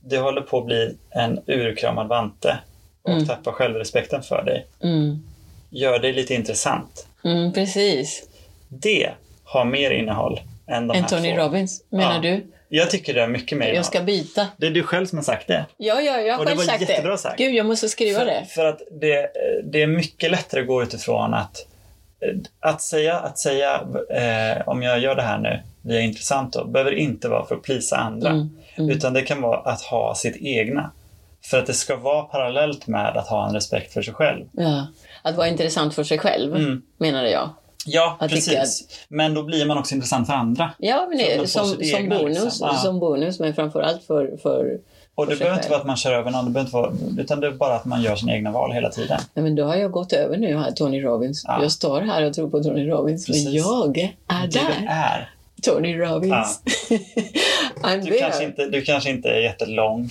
du 0.00 0.18
håller 0.18 0.40
på 0.40 0.58
att 0.58 0.66
bli 0.66 0.96
en 1.10 1.40
urkramad 1.46 2.08
vante 2.08 2.58
och 3.02 3.10
Mm. 3.10 3.26
tappar 3.26 3.52
självrespekten 3.52 4.22
för 4.22 4.42
dig. 4.44 4.66
Mm. 4.82 5.22
Gör 5.70 5.98
dig 5.98 6.12
lite 6.12 6.34
intressant. 6.34 7.06
Mm, 7.24 7.52
precis. 7.52 8.28
Det 8.68 9.10
har 9.44 9.64
mer 9.64 9.90
innehåll 9.90 10.40
än 10.66 10.86
de 10.86 10.96
En 10.96 11.02
här 11.02 11.10
Tony 11.10 11.34
två. 11.34 11.42
Robbins, 11.42 11.84
menar 11.88 12.14
Ja. 12.14 12.20
du? 12.20 12.46
Jag 12.76 12.90
tycker 12.90 13.14
det 13.14 13.22
är 13.22 13.28
mycket 13.28 13.58
mer 13.58 13.72
Jag 13.72 13.84
ska 13.84 14.00
byta. 14.02 14.46
Det 14.56 14.66
är 14.66 14.70
du 14.70 14.82
själv 14.82 15.06
som 15.06 15.18
har 15.18 15.22
sagt 15.24 15.46
det. 15.48 15.66
Ja, 15.76 16.00
ja, 16.00 16.20
jag 16.20 16.34
har 16.34 16.38
Och 16.40 16.44
det 16.44 16.50
själv 16.50 16.58
var 16.58 16.64
sagt 16.64 16.80
jättebra 16.90 17.12
det. 17.12 17.18
sagt. 17.18 17.38
Gud, 17.38 17.54
jag 17.54 17.66
måste 17.66 17.88
skriva 17.88 18.18
För, 18.18 18.26
det. 18.26 18.44
för 18.54 18.64
att 18.64 18.80
det, 19.00 19.30
det 19.64 19.82
är 19.82 19.86
mycket 19.86 20.30
lättare 20.30 20.60
att 20.60 20.66
gå 20.66 20.82
utifrån 20.82 21.34
att 21.34 21.66
att 22.60 22.82
säga, 22.82 23.14
att 23.18 23.38
säga 23.38 23.74
eh, 24.10 24.68
om 24.68 24.82
jag 24.82 24.98
gör 24.98 25.14
det 25.14 25.22
här 25.22 25.38
nu 25.38 25.60
via 25.82 26.00
intressant 26.00 26.52
då, 26.52 26.64
behöver 26.64 26.92
inte 26.92 27.28
vara 27.28 27.46
för 27.46 27.54
att 27.54 27.62
plisa 27.62 27.96
andra. 27.96 28.30
Mm, 28.30 28.50
mm. 28.76 28.90
Utan 28.90 29.12
det 29.12 29.22
kan 29.22 29.40
vara 29.42 29.58
att 29.58 29.82
ha 29.82 30.14
sitt 30.14 30.36
egna. 30.36 30.90
För 31.44 31.58
att 31.58 31.66
det 31.66 31.72
ska 31.72 31.96
vara 31.96 32.22
parallellt 32.22 32.86
med 32.86 33.16
att 33.16 33.28
ha 33.28 33.48
en 33.48 33.54
respekt 33.54 33.92
för 33.92 34.02
sig 34.02 34.14
själv. 34.14 34.44
Ja. 34.52 34.86
Att 35.22 35.36
vara 35.36 35.48
intressant 35.48 35.94
för 35.94 36.04
sig 36.04 36.18
själv, 36.18 36.56
Mm. 36.56 36.82
menade 36.98 37.30
jag. 37.30 37.50
Ja, 37.86 38.16
Jag 38.20 38.30
tycker 38.30 38.56
precis. 38.60 38.88
Men 39.08 39.34
då 39.34 39.42
blir 39.42 39.66
man 39.66 39.78
också 39.78 39.94
intressant 39.94 40.26
för 40.26 40.34
andra. 40.34 40.70
Ja, 40.78 41.06
men 41.08 41.18
det, 41.18 41.50
som, 41.50 41.66
som, 41.66 41.82
egna, 41.82 42.18
bonus, 42.18 42.44
liksom. 42.44 42.68
Ja. 42.72 42.78
som 42.78 42.98
bonus, 43.00 43.40
men 43.40 43.54
framförallt 43.54 44.04
för, 44.04 44.36
för 44.42 44.78
Och 45.14 45.26
det 45.26 45.36
behöver 45.36 45.56
inte 45.56 45.68
vara 45.68 45.80
att 45.80 45.86
man 45.86 45.96
kör 45.96 46.12
över 46.12 46.30
någon, 46.30 46.44
det 46.44 46.50
behöver 46.50 46.66
inte 46.66 46.76
vara, 46.76 47.22
utan 47.22 47.40
det 47.40 47.46
är 47.46 47.50
bara 47.50 47.74
att 47.74 47.84
man 47.84 48.02
gör 48.02 48.16
sina 48.16 48.32
egna 48.34 48.50
val 48.52 48.72
hela 48.72 48.88
tiden. 48.90 49.20
Nej, 49.34 49.42
men 49.42 49.54
då 49.54 49.64
har 49.64 49.76
jag 49.76 49.90
gått 49.90 50.12
över 50.12 50.36
nu 50.36 50.56
här, 50.58 50.70
Tony 50.70 51.02
Robbins. 51.02 51.42
Ja. 51.46 51.62
Jag 51.62 51.72
står 51.72 52.00
här 52.00 52.22
och 52.22 52.34
tror 52.34 52.50
på 52.50 52.62
Tony 52.62 52.88
Robbins, 52.88 53.26
Precis. 53.26 53.44
men 53.44 53.54
jag 53.54 53.98
är 54.28 54.42
Du 54.46 54.58
där. 54.58 54.86
är. 54.88 55.30
Tony 55.62 55.96
Robbins. 55.98 56.60
I'm 57.82 57.96
Du 58.00 58.10
there. 58.10 58.18
kanske, 58.18 58.44
inte, 58.44 58.66
du 58.66 58.82
kanske 58.82 59.10
inte 59.10 59.28
är 59.28 59.40
jättelång. 59.40 60.10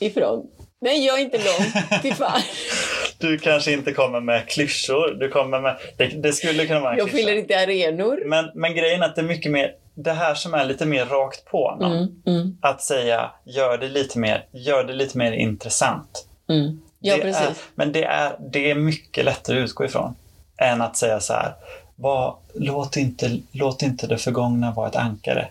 Ifrån. 0.00 0.46
Nej, 0.80 1.06
jag 1.06 1.18
är 1.20 1.24
inte 1.24 1.38
lång. 1.38 2.00
Till 2.02 2.14
fan. 2.14 2.40
Du 3.20 3.38
kanske 3.38 3.72
inte 3.72 3.92
kommer 3.92 4.20
med 4.20 4.48
klyschor. 4.48 5.16
Du 5.20 5.28
kommer 5.28 5.60
med, 5.60 5.76
det, 5.96 6.06
det 6.06 6.32
skulle 6.32 6.66
kunna 6.66 6.80
vara 6.80 6.92
en 6.92 6.98
Jag 6.98 7.10
fyller 7.10 7.36
inte 7.36 7.58
arenor. 7.58 8.22
Men, 8.26 8.50
men 8.54 8.74
grejen 8.74 9.02
är 9.02 9.06
att 9.06 9.16
det 9.16 9.20
är 9.20 9.26
mycket 9.26 9.52
mer 9.52 9.74
det 9.94 10.12
här 10.12 10.34
som 10.34 10.54
är 10.54 10.64
lite 10.64 10.86
mer 10.86 11.06
rakt 11.06 11.44
på 11.44 11.76
någon. 11.80 11.92
Mm, 11.92 12.22
mm, 12.26 12.56
Att 12.60 12.82
säga, 12.82 13.30
gör 13.44 13.78
det 13.78 13.88
lite 13.88 14.18
mer, 14.18 14.44
gör 14.52 14.84
det 14.84 14.92
lite 14.92 15.18
mer 15.18 15.32
intressant. 15.32 16.26
mm. 16.48 16.80
Ja, 17.02 17.16
det 17.16 17.22
precis. 17.22 17.42
Är, 17.42 17.54
men 17.74 17.92
det 17.92 18.04
är, 18.04 18.36
det 18.52 18.70
är 18.70 18.74
mycket 18.74 19.24
lättare 19.24 19.58
att 19.58 19.64
utgå 19.64 19.84
ifrån. 19.84 20.14
Än 20.56 20.80
att 20.80 20.96
säga 20.96 21.20
så 21.20 21.32
här, 21.32 21.52
var, 21.96 22.36
låt, 22.54 22.96
inte, 22.96 23.38
låt 23.52 23.82
inte 23.82 24.06
det 24.06 24.18
förgångna 24.18 24.70
vara 24.70 24.88
ett 24.88 24.96
ankare. 24.96 25.48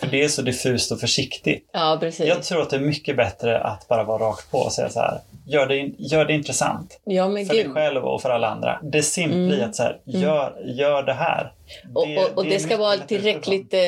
För 0.00 0.06
det 0.06 0.24
är 0.24 0.28
så 0.28 0.42
diffust 0.42 0.92
och 0.92 1.00
försiktigt. 1.00 1.68
Ja, 1.72 1.96
precis. 2.00 2.26
Jag 2.26 2.42
tror 2.42 2.62
att 2.62 2.70
det 2.70 2.76
är 2.76 2.80
mycket 2.80 3.16
bättre 3.16 3.60
att 3.60 3.88
bara 3.88 4.04
vara 4.04 4.22
rakt 4.22 4.50
på 4.50 4.58
och 4.58 4.72
säga 4.72 4.88
så 4.88 5.00
här, 5.00 5.20
gör 5.46 5.66
det, 5.66 5.90
gör 5.98 6.24
det 6.24 6.32
intressant. 6.32 7.00
ja, 7.04 7.24
För 7.28 7.34
dig 7.54 7.62
gud. 7.62 7.72
själv 7.72 8.04
och 8.04 8.22
för 8.22 8.30
alla 8.30 8.48
andra. 8.48 8.80
Det 8.82 9.02
simpla 9.02 9.36
i 9.38 9.56
Mm. 9.56 9.68
att 9.68 9.76
så 9.76 9.82
här, 9.82 10.00
gör, 10.04 10.56
gör 10.64 11.02
det 11.02 11.12
här. 11.12 11.52
Och, 11.94 12.02
och, 12.02 12.38
och 12.38 12.44
det, 12.44 12.54
är 12.54 12.58
ska 12.58 12.76
vara 12.76 12.96
tillräckligt, 12.96 13.74
eh, 13.74 13.80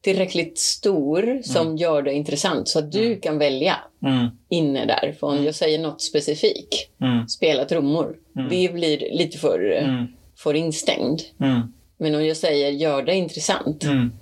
tillräckligt 0.00 0.58
stor 0.58 1.42
som 1.42 1.76
gör 1.76 2.02
det 2.02 2.12
intressant 2.12 2.68
så 2.68 2.78
att 2.78 2.92
du 2.92 3.20
kan 3.20 3.38
välja. 3.38 3.76
Mm, 4.02 4.26
inne 4.48 4.86
där. 4.86 5.14
För 5.20 5.26
om 5.26 5.44
jag 5.44 5.54
säger 5.54 5.78
något 5.78 6.02
specifikt, 6.02 6.90
mm, 7.00 7.28
spela 7.28 7.64
trummor, 7.64 8.16
det 8.50 8.72
blir 8.72 8.98
lite 9.12 9.38
för, 9.38 9.72
eh, 9.72 9.88
mm, 9.88 10.06
för 10.36 10.54
instängd. 10.54 11.20
mm, 11.40 11.72
Men 11.98 12.14
om 12.14 12.24
jag 12.26 12.36
säger 12.36 12.70
gör 12.70 13.02
det 13.02 13.14
intressant, 13.14 13.84
mm. 13.84 14.12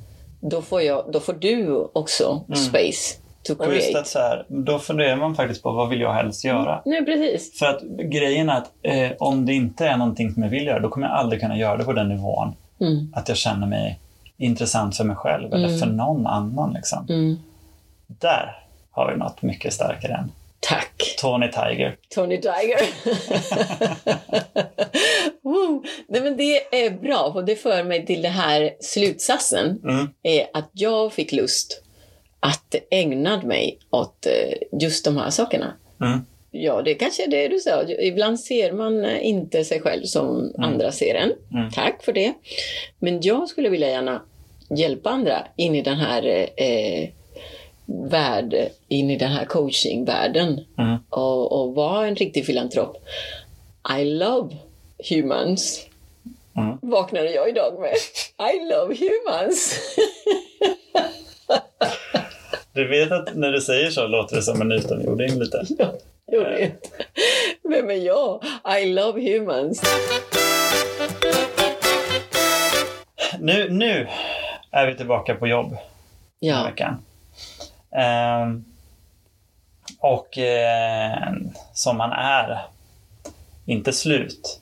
då, 0.41 0.63
får 0.63 0.83
jag, 0.83 1.05
då 1.13 1.21
får 1.21 1.33
du 1.33 1.89
också 1.93 2.45
space 2.69 3.19
to 3.49 3.63
Och 3.63 3.75
just 3.75 3.87
create. 3.87 4.01
att 4.01 4.07
så 4.07 4.19
här, 4.19 4.45
då 4.49 4.79
funderar 4.79 5.17
man 5.17 5.35
faktiskt 5.35 5.63
på 5.63 5.73
vad 5.73 5.89
vill 5.89 6.01
jag 6.01 6.13
helst 6.13 6.45
göra? 6.45 6.83
Nej, 6.85 7.05
precis. 7.05 7.59
För 7.59 7.67
att 7.67 7.83
grejen 7.83 8.49
är 8.49 8.57
att 8.57 8.71
eh, 8.83 9.11
om 9.19 9.47
det 9.47 9.53
inte 9.55 9.87
är 9.87 9.97
någonting 9.97 10.33
som 10.33 10.43
jag 10.43 10.51
vill 10.51 10.67
göra, 10.67 10.81
då 10.81 10.89
kommer 10.89 11.07
jag 11.07 11.17
aldrig 11.17 11.41
kunna 11.41 11.57
göra 11.57 11.77
det 11.77 11.85
på 11.85 11.93
den 11.93 12.09
nivån. 12.09 12.55
Mm. 12.81 13.13
Att 13.15 13.29
jag 13.29 13.37
känner 13.37 13.67
mig 13.67 13.99
intressant 14.37 14.97
för 14.97 15.05
mig 15.05 15.17
själv 15.17 15.53
eller 15.53 15.79
för 15.79 15.87
någon 15.87 16.27
annan. 16.27 16.73
Liksom. 16.73 17.07
Mm. 17.09 17.39
Där 18.07 18.57
har 18.91 19.13
vi 19.13 19.19
något 19.19 19.43
mycket 19.43 19.73
starkare 19.73 20.13
än 20.13 20.33
Tack, 20.61 21.17
Tony 21.19 21.51
Tiger. 21.51 21.97
Tony 22.15 22.37
Tiger. 22.37 22.81
Woo. 25.43 25.85
Nej, 26.09 26.21
men 26.21 26.37
det 26.37 26.85
är 26.85 26.91
bra, 26.91 27.33
för 27.33 27.43
det 27.43 27.57
för 27.57 27.85
mig 27.85 28.07
till 28.07 28.23
den 28.23 28.33
här 28.33 28.71
slutsatsen. 28.81 29.81
Mm. 29.85 30.09
är 30.23 30.47
att 30.55 30.71
jag 30.73 31.13
fick 31.13 31.33
lust 31.33 31.83
att 32.41 32.75
ägna 32.91 33.43
mig 33.43 33.79
åt 33.91 34.27
eh, 34.27 34.81
just 34.81 35.05
de 35.05 35.17
här 35.17 35.31
sakerna. 35.31 35.73
Mm. 36.01 36.21
Ja, 36.51 36.83
det 36.83 36.95
kanske 36.95 37.25
är 37.25 37.29
det 37.29 37.49
du 37.49 37.59
sa. 37.59 37.83
Ibland 37.89 38.41
ser 38.41 38.73
man 38.73 39.05
eh, 39.05 39.27
inte 39.27 39.65
sig 39.65 39.81
själv 39.81 40.05
som 40.05 40.55
andra 40.59 40.93
ser 40.93 41.15
en. 41.15 41.33
Mm. 41.59 41.71
Tack 41.71 42.03
för 42.03 42.13
det. 42.13 42.35
Men 42.99 43.21
jag 43.23 43.49
skulle 43.49 43.69
vilja 43.69 43.89
gärna 43.91 44.23
hjälpa 44.77 45.11
andra 45.11 45.47
in 45.57 45.75
i 45.75 45.83
den 45.83 45.97
här 45.97 46.49
eh, 46.57 47.09
värld, 48.11 48.55
in 48.89 49.11
i 49.11 49.17
den 49.17 49.31
här 49.31 49.45
coachingvärlden 49.45 50.65
Mm. 50.79 50.97
och, 51.11 51.53
och 51.53 51.75
vara 51.75 52.07
en 52.07 52.17
riktig 52.17 52.47
filantrop. 52.47 52.97
I 54.01 54.05
love 54.05 54.57
humans. 55.11 55.87
Mm. 56.57 56.79
Vaknade 56.83 57.31
jag 57.31 57.49
idag 57.49 57.81
med. 57.81 57.95
I 58.55 58.71
love 58.71 58.95
humans. 58.97 59.75
Du 62.79 62.89
vet 62.89 63.13
att 63.13 63.35
när 63.35 63.53
du 63.53 63.61
säger 63.61 63.91
så 63.91 64.07
låter 64.07 64.37
det 64.37 64.43
som 64.43 64.61
en 64.61 64.73
utomjording 64.73 65.39
lite. 65.39 65.65
Ja, 65.79 65.93
jag 66.27 66.41
vet. 66.51 66.93
Vem 67.63 67.91
är 67.91 67.95
jag? 67.95 68.45
I 68.81 68.85
love 68.87 69.21
humans. 69.21 69.83
Nu, 73.39 73.71
nu 73.71 74.09
är 74.71 74.87
vi 74.87 74.95
tillbaka 74.97 75.35
på 75.35 75.47
jobb 75.47 75.71
den 75.71 75.79
Ja, 76.39 76.65
veckan. 76.65 77.05
Ehm, 77.91 78.65
och 79.99 80.39
eh, 80.39 81.33
som 81.75 81.97
man 81.97 82.13
är, 82.13 82.59
inte 83.67 83.93
slut. 83.93 84.61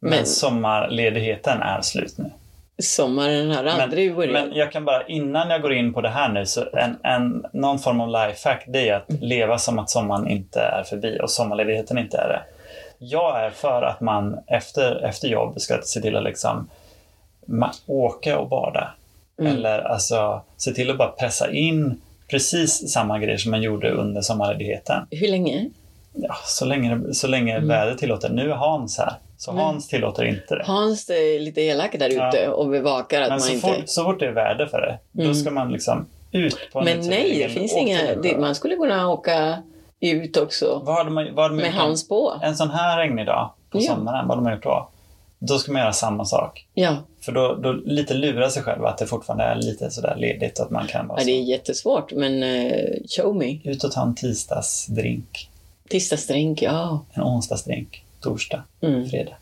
Men, 0.00 0.10
Men- 0.10 0.26
sommarledigheten 0.26 1.62
är 1.62 1.80
slut 1.82 2.18
nu. 2.18 2.30
Sommaren 2.78 3.50
har 3.50 3.64
aldrig 3.64 4.16
börjat. 4.16 4.32
men 4.32 4.52
jag 4.58 4.72
kan 4.72 4.84
bara, 4.84 5.06
innan 5.06 5.50
jag 5.50 5.62
går 5.62 5.72
in 5.72 5.92
på 5.92 6.00
det 6.00 6.08
här 6.08 6.28
nu, 6.28 6.46
så 6.46 6.64
en, 6.72 6.96
en, 7.02 7.46
någon 7.52 7.78
form 7.78 8.00
av 8.00 8.08
lifehack, 8.08 8.64
det 8.66 8.88
är 8.88 8.94
att 8.94 9.12
leva 9.20 9.58
som 9.58 9.78
att 9.78 9.90
sommaren 9.90 10.28
inte 10.28 10.60
är 10.60 10.82
förbi 10.82 11.18
och 11.22 11.30
sommarledigheten 11.30 11.98
inte 11.98 12.16
är 12.16 12.28
det. 12.28 12.42
Jag 12.98 13.44
är 13.44 13.50
för 13.50 13.82
att 13.82 14.00
man 14.00 14.38
efter, 14.46 15.04
efter 15.04 15.28
jobb 15.28 15.60
ska 15.60 15.82
se 15.82 16.00
till 16.00 16.16
att 16.16 16.24
liksom 16.24 16.68
åka 17.86 18.38
och 18.38 18.48
bada. 18.48 18.94
Mm. 19.38 19.52
Eller 19.52 19.78
alltså 19.78 20.42
se 20.56 20.72
till 20.72 20.90
att 20.90 20.98
bara 20.98 21.08
pressa 21.08 21.50
in 21.50 22.00
precis 22.28 22.92
samma 22.92 23.18
grejer 23.18 23.38
som 23.38 23.50
man 23.50 23.62
gjorde 23.62 23.90
under 23.90 24.20
sommarledigheten. 24.20 25.06
Hur 25.10 25.28
länge? 25.28 25.70
Ja, 26.12 26.34
så 26.44 26.64
länge, 26.64 27.00
så 27.12 27.26
länge 27.26 27.60
vädret 27.60 27.98
tillåter. 27.98 28.30
Nu 28.30 28.50
är 28.50 28.54
Hans 28.54 28.98
här, 28.98 29.12
så 29.38 29.50
Mm. 29.50 29.64
Hans 29.64 29.88
tillåter 29.88 30.24
inte 30.24 30.54
det. 30.54 30.64
Hans 30.66 31.10
är 31.10 31.40
lite 31.40 31.60
elak 31.60 31.96
där 31.98 32.08
ute 32.08 32.42
Ja. 32.44 32.50
och 32.50 32.68
bevakar 32.68 33.22
att 33.22 33.28
Men 33.28 33.38
man 33.38 33.40
så 33.40 33.52
inte... 33.52 33.66
fort, 33.68 33.82
så 33.88 34.04
fort 34.04 34.20
det 34.20 34.26
är 34.26 34.32
väder 34.32 34.66
för 34.66 34.80
det, 34.80 34.98
då 35.12 35.22
Mm. 35.22 35.34
ska 35.34 35.50
man 35.50 35.72
liksom 35.72 36.06
ut 36.32 36.56
på 36.72 36.78
en 36.78 36.84
Men 36.84 37.00
nej, 37.08 37.38
det 37.38 37.48
finns 37.48 37.76
inga... 37.76 38.14
Det, 38.14 38.38
man 38.38 38.54
skulle 38.54 38.76
kunna 38.76 39.08
åka 39.10 39.62
ut 40.00 40.36
också 40.36 40.82
Vad 40.84 40.96
hade 40.96 41.10
man, 41.10 41.34
vad 41.34 41.42
hade 41.44 41.54
man 41.54 41.62
med 41.62 41.72
Hans 41.74 42.08
på. 42.08 42.40
En 42.42 42.56
sån 42.56 42.70
här 42.70 42.98
regnig 42.98 43.26
dag 43.26 43.50
på 43.70 43.78
Ja. 43.78 43.94
sommaren, 43.94 44.28
vad 44.28 44.36
hade 44.36 44.42
man 44.42 44.52
gjort 44.52 44.62
då? 44.62 44.88
Då 45.38 45.58
ska 45.58 45.72
man 45.72 45.80
göra 45.82 45.92
samma 45.92 46.24
sak. 46.24 46.66
Ja, 46.74 46.96
För 47.20 47.32
då, 47.32 47.54
då 47.54 47.72
lite 47.72 48.14
lura 48.14 48.50
sig 48.50 48.62
själv 48.62 48.84
att 48.84 48.98
det 48.98 49.06
fortfarande 49.06 49.44
är 49.44 49.54
lite 49.56 49.90
sådär 49.90 50.16
ledigt 50.18 50.60
att 50.60 50.70
man 50.70 50.86
kan 50.86 51.08
vara 51.08 51.20
ja 51.20 51.24
det 51.24 51.30
är 51.32 51.42
jättesvårt, 51.42 52.12
men 52.12 52.42
uh, 52.42 52.96
show 53.16 53.36
me. 53.36 53.58
Ut 53.64 53.84
och 53.84 53.92
ta 53.92 54.02
en 54.02 54.14
tisdagsdrink, 54.14 55.50
Tisdagsdrink, 55.88 56.62
ja. 56.62 57.04
en 57.12 57.22
onsdagsdrink, 57.22 58.03
torsdag, 58.24 58.62
Mm. 58.82 59.08
fredag. 59.08 59.32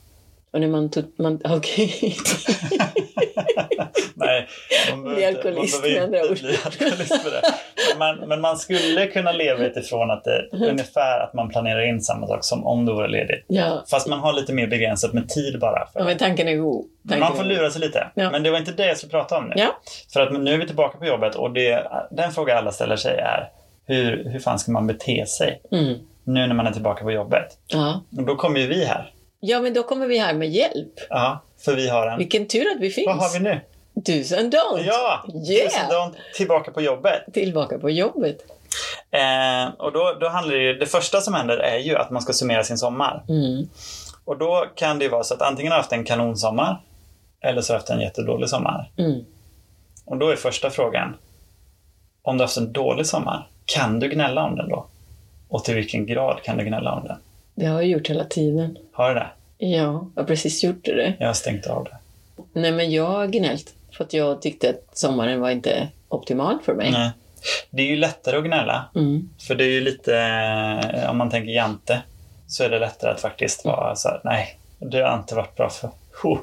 Och 0.52 0.60
när 0.60 0.68
man... 0.68 0.90
tog- 0.90 1.12
man 1.18 1.40
Okej. 1.44 2.16
Nej, 4.14 4.48
man 4.90 5.02
behöver 5.04 5.16
Bli 5.20 5.28
inte- 5.28 5.48
alkoholist, 5.48 5.82
med 5.84 6.02
andra 6.02 6.20
ord. 6.20 6.38
man, 7.98 8.28
men 8.28 8.40
man 8.40 8.56
skulle 8.58 9.06
kunna 9.06 9.32
leva 9.32 9.64
utifrån 9.66 10.10
att 10.10 10.24
det 10.24 10.48
ungefär 10.52 11.20
att 11.20 11.34
man 11.34 11.48
planerar 11.48 11.88
in 11.88 12.00
samma 12.00 12.26
sak 12.26 12.44
som 12.44 12.66
om 12.66 12.86
det 12.86 12.92
vore 12.92 13.08
ledigt. 13.08 13.44
ja. 13.48 13.84
Fast 13.90 14.08
man 14.08 14.18
har 14.18 14.32
lite 14.32 14.52
mer 14.52 14.66
begränsat 14.66 15.12
med 15.12 15.28
tid 15.28 15.58
bara. 15.60 15.86
För 15.92 16.00
ja, 16.00 16.04
men 16.06 16.18
tanken 16.18 16.48
är 16.48 16.56
god. 16.56 16.84
Tanken 17.08 17.20
man 17.20 17.36
får 17.36 17.44
lura 17.44 17.70
sig 17.70 17.80
lite. 17.80 18.06
Ja. 18.14 18.30
Men 18.30 18.42
det 18.42 18.50
var 18.50 18.58
inte 18.58 18.72
det 18.72 18.86
jag 18.86 18.96
skulle 18.98 19.10
prata 19.10 19.36
om 19.38 19.44
nu. 19.44 19.54
Ja. 19.56 19.76
För 20.12 20.20
att 20.20 20.32
nu 20.42 20.54
är 20.54 20.58
vi 20.58 20.66
tillbaka 20.66 20.98
på 20.98 21.06
jobbet 21.06 21.34
och 21.34 21.50
det, 21.52 21.86
den 22.10 22.32
fråga 22.32 22.58
alla 22.58 22.72
ställer 22.72 22.96
sig 22.96 23.16
är 23.18 23.48
hur, 23.86 24.24
hur 24.32 24.38
fan 24.40 24.58
ska 24.58 24.72
man 24.72 24.86
bete 24.86 25.26
sig. 25.26 25.60
Mm. 25.72 25.94
Nu 26.24 26.46
när 26.46 26.54
man 26.54 26.66
är 26.66 26.72
tillbaka 26.72 27.04
på 27.04 27.12
jobbet? 27.12 27.58
Ja. 27.66 28.02
Och 28.16 28.22
då 28.22 28.36
kommer 28.36 28.60
ju 28.60 28.66
vi 28.66 28.84
här. 28.84 29.12
ja, 29.40 29.60
men 29.60 29.74
då 29.74 29.82
kommer 29.82 30.06
vi 30.06 30.18
här 30.18 30.34
med 30.34 30.50
hjälp. 30.50 30.92
Ja, 31.10 31.42
för 31.64 31.76
vi 31.76 31.88
har 31.88 32.06
en... 32.06 32.18
Vilken 32.18 32.48
tur 32.48 32.66
att 32.76 32.80
vi 32.80 32.90
finns. 32.90 33.06
Vad 33.06 33.16
har 33.16 33.32
vi 33.32 33.38
nu? 33.40 33.60
Do's 33.94 34.38
and 34.38 34.54
don'ts. 34.54 34.82
Ja! 34.86 35.24
Yeah. 35.50 35.70
Tusen 35.70 35.88
dagar 35.88 36.12
tillbaka 36.34 36.70
på 36.70 36.80
jobbet. 36.80 37.22
Tillbaka 37.32 37.78
på 37.78 37.90
jobbet. 37.90 38.36
Eh, 39.10 39.74
och 39.78 39.92
då, 39.92 40.16
då 40.20 40.28
handlar 40.28 40.54
det 40.54 40.62
ju, 40.62 40.74
det 40.74 40.86
första 40.86 41.20
som 41.20 41.34
händer 41.34 41.56
är 41.56 41.78
ju 41.78 41.96
att 41.96 42.10
man 42.10 42.22
ska 42.22 42.32
summera 42.32 42.64
sin 42.64 42.78
sommar. 42.78 43.24
Mm. 43.28 43.68
Och 44.24 44.38
då 44.38 44.66
kan 44.74 44.98
det 44.98 45.04
ju 45.04 45.10
vara 45.10 45.24
så 45.24 45.34
att 45.34 45.42
antingen 45.42 45.72
har 45.72 45.78
du 45.78 45.82
haft 45.82 45.92
en 45.92 46.04
kanonsommar 46.04 46.80
eller 47.40 47.60
så 47.60 47.72
har 47.72 47.76
du 47.76 47.80
haft 47.80 47.90
en 47.90 48.00
jättedålig 48.00 48.48
sommar. 48.48 48.90
Mm. 48.96 49.24
Och 50.04 50.16
då 50.16 50.28
är 50.28 50.36
första 50.36 50.70
frågan, 50.70 51.16
om 52.22 52.36
du 52.36 52.42
har 52.42 52.46
haft 52.46 52.56
en 52.56 52.72
dålig 52.72 53.06
sommar, 53.06 53.48
kan 53.64 54.00
du 54.00 54.08
gnälla 54.08 54.44
om 54.44 54.56
den 54.56 54.68
då? 54.68 54.86
Och 55.52 55.64
till 55.64 55.74
vilken 55.74 56.06
grad 56.06 56.42
kan 56.42 56.56
du 56.58 56.64
gnälla 56.64 56.92
om 56.92 57.04
den? 57.08 57.16
Det 57.54 57.66
har 57.66 57.74
jag 57.74 57.86
gjort 57.90 58.10
hela 58.10 58.24
tiden. 58.24 58.78
Har 58.92 59.08
du 59.08 59.14
det? 59.14 59.26
Ja, 59.58 59.68
jag 60.14 60.22
har 60.22 60.24
precis 60.24 60.64
gjort 60.64 60.84
det. 60.84 61.14
Jag 61.18 61.26
har 61.26 61.34
stängt 61.34 61.66
av 61.66 61.84
det. 61.84 61.96
Nej, 62.60 62.72
men 62.72 62.90
jag 62.90 63.06
har 63.06 63.26
gnällt. 63.26 63.74
För 63.96 64.04
att 64.04 64.12
jag 64.12 64.42
tyckte 64.42 64.70
att 64.70 64.98
sommaren 64.98 65.40
var 65.40 65.50
inte 65.50 65.88
optimal 66.08 66.58
för 66.64 66.74
mig. 66.74 66.90
Nej. 66.92 67.10
Det 67.70 67.82
är 67.82 67.86
ju 67.86 67.96
lättare 67.96 68.36
att 68.36 68.44
gnälla, 68.44 68.84
Mm. 68.94 69.28
för 69.40 69.54
det 69.54 69.64
är 69.64 69.68
ju 69.70 69.80
lite, 69.80 70.16
eh, 70.94 71.10
om 71.10 71.18
man 71.18 71.30
tänker 71.30 71.52
jante, 71.52 72.02
så 72.46 72.64
är 72.64 72.70
det 72.70 72.78
lättare 72.78 73.10
att 73.10 73.20
faktiskt 73.20 73.64
vara 73.64 73.96
så 73.96 74.08
här, 74.08 74.20
nej, 74.24 74.58
det 74.78 74.98
har 75.02 75.18
inte 75.18 75.34
varit 75.34 75.56
bra 75.56 75.68
för, 75.68 75.90
oh, 76.24 76.38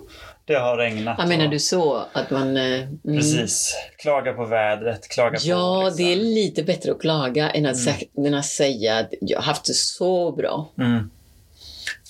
det 0.53 0.59
har 0.59 0.77
regnat. 0.77 1.15
Ja, 1.19 1.25
menar 1.25 1.45
och- 1.45 1.51
du 1.51 1.59
så? 1.59 2.03
Att 2.13 2.29
man... 2.29 2.57
eh, 2.57 2.63
Mm. 3.05 3.17
Precis. 3.17 3.75
Klaga 3.97 4.33
på 4.33 4.45
vädret, 4.45 5.07
klaga 5.09 5.29
på... 5.39 5.45
Ja, 5.45 5.83
liksom. 5.83 5.97
det 6.05 6.11
är 6.13 6.15
lite 6.15 6.63
bättre 6.63 6.91
att 6.91 7.01
klaga 7.01 7.49
än 7.49 7.65
att, 7.65 7.75
än 8.17 8.33
att 8.33 8.45
säga 8.45 8.97
att 8.97 9.09
jag 9.21 9.37
har 9.37 9.43
haft 9.43 9.65
det 9.65 9.73
så 9.73 10.31
bra. 10.31 10.69
Mm. 10.77 11.09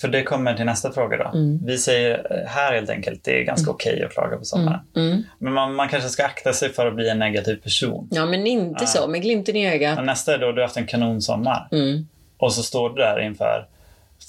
För 0.00 0.08
det 0.08 0.22
kommer 0.22 0.54
till 0.54 0.64
nästa 0.64 0.92
fråga 0.92 1.16
då. 1.16 1.38
Mm. 1.38 1.60
Vi 1.66 1.78
säger 1.78 2.44
här 2.48 2.72
helt 2.74 2.90
enkelt, 2.90 3.24
det 3.24 3.40
är 3.40 3.44
ganska 3.44 3.70
okej 3.70 4.02
att 4.04 4.12
klaga 4.12 4.36
på 4.36 4.44
sommaren. 4.44 4.80
Mm. 4.96 5.22
Men 5.38 5.52
man, 5.52 5.74
man 5.74 5.88
kanske 5.88 6.08
ska 6.08 6.24
akta 6.24 6.52
sig 6.52 6.72
för 6.72 6.86
att 6.86 6.94
bli 6.94 7.08
en 7.08 7.18
negativ 7.18 7.56
person. 7.62 8.08
Ja, 8.10 8.26
men 8.26 8.46
inte 8.46 8.84
Ah. 8.84 8.86
så. 8.86 9.08
Med 9.08 9.22
glimten 9.22 9.56
i 9.56 9.68
ögat. 9.74 10.04
nästa 10.04 10.34
är 10.34 10.38
då, 10.38 10.52
du 10.52 10.60
har 10.60 10.66
haft 10.66 10.76
en 10.76 10.86
kanonsommar. 10.86 11.68
Mm. 11.72 12.06
Och 12.38 12.52
så 12.52 12.62
står 12.62 12.88
du 12.90 12.94
där 12.94 13.20
inför 13.20 13.66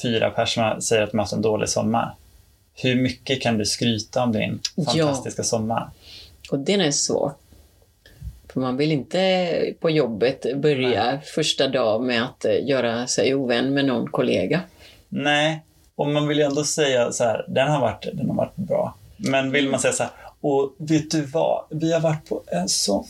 fyra 0.02 0.30
personer 0.30 0.72
som 0.72 0.82
säger 0.82 1.04
att 1.04 1.12
de 1.12 1.18
har 1.18 1.24
haft 1.24 1.34
en 1.34 1.42
dålig 1.42 1.70
sommar. 1.70 2.16
Hur 2.76 2.96
mycket 2.96 3.42
kan 3.42 3.58
du 3.58 3.66
skryta 3.66 4.24
om 4.24 4.32
din 4.32 4.60
Ja. 4.76 4.84
fantastiska 4.86 5.44
sommar? 5.44 5.90
Och 6.52 6.60
den 6.60 6.82
är 6.82 6.92
svår. 6.92 7.32
För 8.54 8.60
man 8.60 8.78
vill 8.78 8.92
inte 8.92 9.74
på 9.80 9.90
jobbet 9.90 10.46
börja 10.56 11.22
första 11.26 11.68
dag 11.68 12.04
med 12.04 12.24
att 12.24 12.46
eh, 12.46 12.66
göra 12.68 13.08
sig 13.08 13.36
ovän 13.36 13.74
med 13.74 13.86
någon 13.86 14.08
kollega. 14.12 14.62
Nej, 15.10 15.64
och 15.96 16.08
man 16.08 16.28
vill 16.28 16.38
ju 16.38 16.44
ändå 16.44 16.64
säga 16.64 17.12
så 17.12 17.24
här, 17.24 17.46
den 17.48 17.68
har 17.68 17.82
varit, 17.82 18.08
den 18.14 18.30
har 18.30 18.36
varit 18.36 18.56
bra. 18.56 18.96
Men 19.18 19.52
vill 19.52 19.70
man 19.70 19.80
säga 19.80 19.94
så 19.94 20.04
här, 20.04 20.12
och 20.42 20.76
vet 20.78 21.12
du 21.12 21.22
vad, 21.22 21.64
vi 21.70 21.94
har 21.94 22.00
varit 22.00 22.30
på 22.30 22.44
en 22.48 22.70
så 22.70 23.06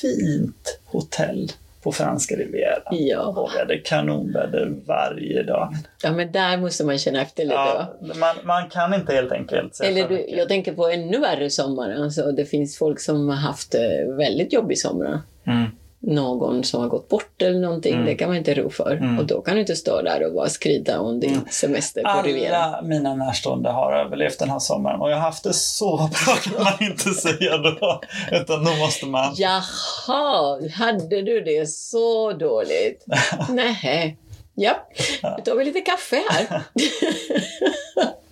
fint 0.00 0.78
hotell 0.84 1.52
på 1.82 1.92
franska 1.92 2.36
rivieran. 2.36 2.80
Ja. 2.90 3.26
Och 3.26 3.50
vi 3.54 3.58
hade 3.58 3.78
kanonväder 3.78 4.74
varje 4.86 5.42
dag. 5.42 5.74
Ja, 6.02 6.12
men 6.12 6.32
där 6.32 6.56
måste 6.56 6.84
man 6.84 6.98
känna 6.98 7.22
efter 7.22 7.42
lite. 7.42 7.54
Ja, 7.54 7.94
man, 8.00 8.36
man 8.44 8.68
kan 8.68 8.94
inte 8.94 9.12
helt 9.12 9.32
enkelt 9.32 9.80
Eller 9.80 10.08
du, 10.08 10.26
jag 10.28 10.48
tänker 10.48 10.72
på 10.72 10.88
ännu 10.88 11.18
värre 11.18 11.50
sommar. 11.50 11.90
Alltså, 11.90 12.32
det 12.32 12.44
finns 12.44 12.78
folk 12.78 13.00
som 13.00 13.28
har 13.28 13.36
haft 13.36 13.74
eh, 13.74 14.16
väldigt 14.16 14.52
jobbig 14.52 14.78
sommar. 14.78 15.20
Mm. 15.46 15.70
Någon 16.00 16.64
som 16.64 16.80
har 16.80 16.88
gått 16.88 17.08
bort 17.08 17.42
eller 17.42 17.60
någonting, 17.60 18.04
det 18.04 18.14
kan 18.14 18.28
man 18.28 18.36
inte 18.36 18.54
ro 18.54 18.70
för. 18.70 18.92
Mm. 18.92 19.18
Och 19.18 19.26
då 19.26 19.40
kan 19.40 19.54
du 19.54 19.60
inte 19.60 19.76
stå 19.76 20.02
där 20.02 20.26
och 20.26 20.34
bara 20.34 20.48
skryta 20.48 21.00
om 21.00 21.20
din 21.20 21.40
semester 21.50 22.02
på 22.02 22.22
Rivieran. 22.22 22.62
Alla 22.62 22.82
mina 22.82 23.14
närstående 23.14 23.70
har 23.70 23.92
överlevt 23.92 24.38
den 24.38 24.50
här 24.50 24.58
sommaren 24.58 25.00
och 25.00 25.10
jag 25.10 25.16
har 25.16 25.22
haft 25.22 25.44
det 25.44 25.52
så 25.52 25.96
bra 25.96 26.34
kan 26.42 26.64
man 26.64 26.90
inte 26.90 27.10
säga 27.10 27.58
då. 27.58 28.00
Utan 28.32 28.64
då 28.64 28.70
måste 28.74 29.06
man... 29.06 29.34
Jaha, 29.36 30.60
hade 30.74 31.22
du 31.22 31.40
det 31.40 31.68
så 31.68 32.32
dåligt? 32.32 33.04
Nej. 33.48 34.18
Ja, 34.54 34.88
då 35.22 35.42
tar 35.44 35.54
vi 35.56 35.64
lite 35.64 35.80
kaffe 35.80 36.22
här. 36.30 36.62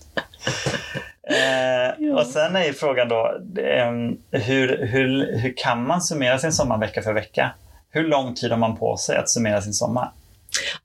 Eh, 1.30 2.14
Och 2.16 2.26
sen 2.26 2.56
är 2.56 2.64
ju 2.64 2.72
frågan 2.72 3.08
då, 3.08 3.40
eh, 3.60 3.92
hur, 4.40 4.86
hur, 4.86 5.38
hur 5.38 5.54
kan 5.56 5.86
man 5.86 6.00
summera 6.02 6.38
sin 6.38 6.52
sommar 6.52 6.78
vecka 6.78 7.02
för 7.02 7.12
vecka? 7.12 7.54
Hur 7.90 8.08
lång 8.08 8.34
tid 8.34 8.50
har 8.50 8.58
man 8.58 8.76
på 8.76 8.96
sig 8.96 9.16
att 9.16 9.30
summera 9.30 9.62
sin 9.62 9.72
sommar? 9.74 10.12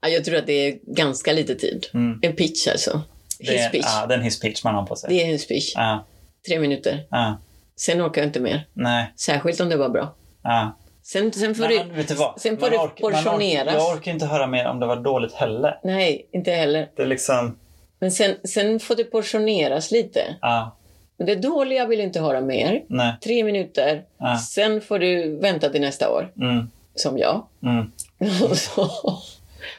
Ja, 0.00 0.08
jag 0.08 0.24
tror 0.24 0.36
att 0.36 0.46
det 0.46 0.52
är 0.68 0.78
ganska 0.86 1.32
lite 1.32 1.54
tid. 1.54 1.86
Mm. 1.94 2.18
En 2.22 2.32
pitch 2.32 2.68
alltså. 2.68 3.00
Hisspitch. 3.40 3.86
ja, 4.00 4.06
det 4.06 4.14
är 4.14 4.18
en 4.18 4.24
hisspitch 4.24 4.64
man 4.64 4.74
har 4.74 4.86
på 4.86 4.96
sig. 4.96 5.10
Det 5.10 5.22
är 5.22 5.32
en 5.32 5.38
speech. 5.38 5.72
Ja, 5.76 6.06
Tre 6.48 6.58
minuter. 6.58 7.06
ja, 7.10 7.38
Sen 7.76 8.02
orkar 8.02 8.20
jag 8.22 8.28
inte 8.28 8.40
mer. 8.40 8.66
nej, 8.72 9.12
Särskilt 9.16 9.60
om 9.60 9.68
det 9.68 9.76
var 9.76 9.88
bra. 9.88 10.14
ja. 10.42 10.78
Sen, 11.04 11.32
sen 11.32 11.54
får 11.54 11.64
Nej, 11.64 11.84
du... 11.96 12.02
du 12.02 12.06
sen 12.06 12.16
får 12.16 12.70
Man 12.70 12.70
man 12.78 12.88
orkar- 12.88 13.00
portioneras. 13.10 13.74
Jag 13.74 13.96
orkar 13.96 14.12
inte 14.12 14.26
höra 14.26 14.46
mer 14.46 14.66
om 14.66 14.80
det 14.80 14.86
var 14.86 14.96
dåligt 14.96 15.32
heller. 15.34 15.78
Nej, 15.84 16.28
inte 16.32 16.50
heller. 16.50 16.88
Det 16.96 17.02
är 17.02 17.06
liksom, 17.06 17.58
Men 18.02 18.10
sen, 18.12 18.34
sen 18.44 18.80
får 18.80 18.94
det 18.94 19.04
portioneras 19.04 19.90
lite. 19.90 20.36
ja, 20.40 20.76
Men 21.16 21.26
det 21.26 21.34
dåliga 21.34 21.86
vill 21.86 22.00
inte 22.00 22.20
höra 22.20 22.40
mer. 22.40 22.82
nej, 22.88 23.14
Tre 23.24 23.44
minuter. 23.44 24.02
Ja. 24.18 24.38
Sen 24.38 24.80
får 24.80 24.98
du 24.98 25.36
vänta 25.36 25.68
till 25.68 25.80
nästa 25.80 26.10
år. 26.10 26.32
mm, 26.36 26.70
Som 26.94 27.18
jag. 27.18 27.46
mm, 27.62 27.92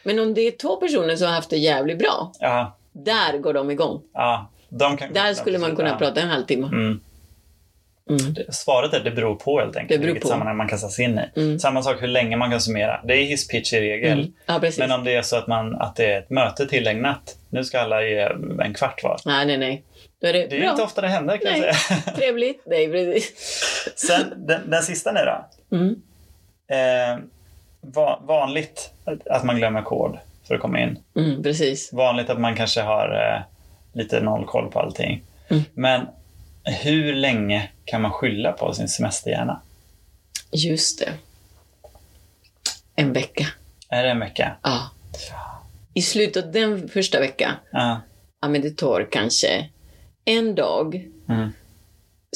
Men 0.03 0.19
om 0.19 0.33
det 0.33 0.41
är 0.41 0.51
två 0.51 0.75
personer 0.75 1.15
som 1.15 1.27
har 1.27 1.33
haft 1.35 1.49
det 1.49 1.57
jävligt 1.57 1.99
bra. 1.99 2.31
ja, 2.39 2.77
Där 2.91 3.37
går 3.37 3.53
de 3.53 3.71
igång. 3.71 4.01
ja. 4.13 4.49
De 4.69 4.97
kan, 4.97 5.13
Där 5.13 5.33
skulle 5.33 5.57
man 5.59 5.75
kunna 5.75 5.95
prata 5.97 6.21
en 6.21 6.29
halvtimme. 6.29 6.67
Mm. 6.67 6.99
Mm. 8.09 8.35
Svaret 8.49 8.93
är 8.93 8.99
det 8.99 9.11
beror 9.11 9.35
på 9.35 9.59
helt 9.59 9.75
enkelt. 9.75 10.01
Det 10.01 10.05
vilket 10.07 10.23
på. 10.23 10.29
sammanhang 10.29 10.57
man 10.57 10.67
kastas 10.67 10.99
in 10.99 11.19
i. 11.19 11.39
Mm. 11.39 11.59
Samma 11.59 11.81
sak 11.83 12.01
hur 12.01 12.07
länge 12.07 12.37
man 12.37 12.51
kan 12.51 12.61
summera. 12.61 13.01
Det 13.03 13.13
är 13.13 13.23
hisspitch 13.25 13.73
i 13.73 13.79
regel. 13.81 14.19
Mm. 14.19 14.33
Ja. 14.45 14.61
Men 14.79 14.91
om 14.91 15.03
det 15.03 15.15
är 15.15 15.21
så 15.21 15.35
att, 15.37 15.47
man, 15.47 15.75
att 15.75 15.95
det 15.95 16.13
är 16.13 16.19
ett 16.19 16.29
möte 16.29 16.65
tillägnat. 16.67 17.37
Nu 17.49 17.63
ska 17.63 17.79
alla 17.79 18.03
ge 18.03 18.19
en 18.63 18.73
kvart 18.73 19.03
var. 19.03 19.19
Nej, 19.25 19.45
nej, 19.45 19.57
nej. 19.57 19.83
Då 20.21 20.27
är 20.27 20.33
det, 20.33 20.47
Det 20.47 20.57
är 20.57 20.69
inte 20.69 20.83
ofta 20.83 21.01
det 21.01 21.07
händer 21.07 21.37
kan 21.37 21.51
Nej. 21.51 21.61
jag 21.61 21.75
säga. 21.75 21.99
Trevligt. 22.15 22.63
Nej, 22.65 22.91
precis. 22.91 23.33
Sen 23.95 24.33
den, 24.47 24.69
den 24.69 24.83
sista 24.83 25.11
nu 25.11 25.19
då. 25.25 25.45
Mm. 25.77 25.95
Eh, 26.67 27.19
va, 27.81 28.19
vanligt 28.23 28.91
att- 29.05 29.27
att 29.27 29.43
man 29.43 29.55
glömmer 29.57 29.81
kod 29.81 30.17
för 30.47 30.55
att 30.55 30.61
komma 30.61 30.79
in. 30.79 30.97
Mm, 31.15 31.43
precis. 31.43 31.93
Vanligt 31.93 32.29
att 32.29 32.39
man 32.39 32.55
kanske 32.55 32.81
har 32.81 33.09
eh, 33.35 33.41
lite 33.99 34.19
noll 34.21 34.45
koll 34.45 34.71
på 34.71 34.79
allting. 34.79 35.23
Mm. 35.49 35.63
Men 35.73 36.01
hur 36.63 37.13
länge 37.13 37.69
kan 37.85 38.01
man 38.01 38.11
skylla 38.11 38.51
på 38.51 38.73
sin 38.73 38.87
semesterhjärna? 38.87 39.61
Just 40.51 40.99
det. 40.99 41.13
En 42.95 43.13
vecka. 43.13 43.47
Är 43.89 44.03
det 44.03 44.09
en 44.09 44.19
vecka? 44.19 44.55
Ja. 44.63 44.89
I 45.93 46.01
slutet 46.01 46.45
av 46.45 46.51
den 46.51 46.89
första 46.89 47.19
veckan, 47.19 47.51
Ja. 47.71 48.01
ja 48.41 48.47
men 48.47 48.61
det 48.61 48.77
tar 48.77 49.07
kanske 49.11 49.69
en 50.25 50.55
dag 50.55 51.09
Mm. 51.29 51.49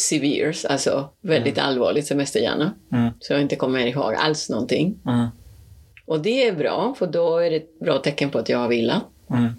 severes, 0.02 0.66
alltså 0.66 1.10
väldigt 1.22 1.58
allvarligt 1.58 2.08
semesterhjärna. 2.08 2.74
Mm. 2.92 3.10
Så 3.20 3.34
jag 3.34 3.42
inte 3.42 3.56
kommer 3.56 3.80
ihåg 3.88 4.14
alls 4.16 4.50
någonting. 4.50 5.00
Mm. 5.06 5.28
Och 6.06 6.22
det 6.22 6.48
är 6.48 6.54
bra, 6.56 6.96
för 7.00 7.08
då 7.08 7.38
är 7.38 7.50
det 7.50 7.56
ett 7.56 7.80
bra 7.80 7.98
tecken 7.98 8.30
på 8.30 8.40
att 8.40 8.50
jag 8.50 8.58
har 8.58 8.68
vilat. 8.68 9.04
Mm. 9.30 9.54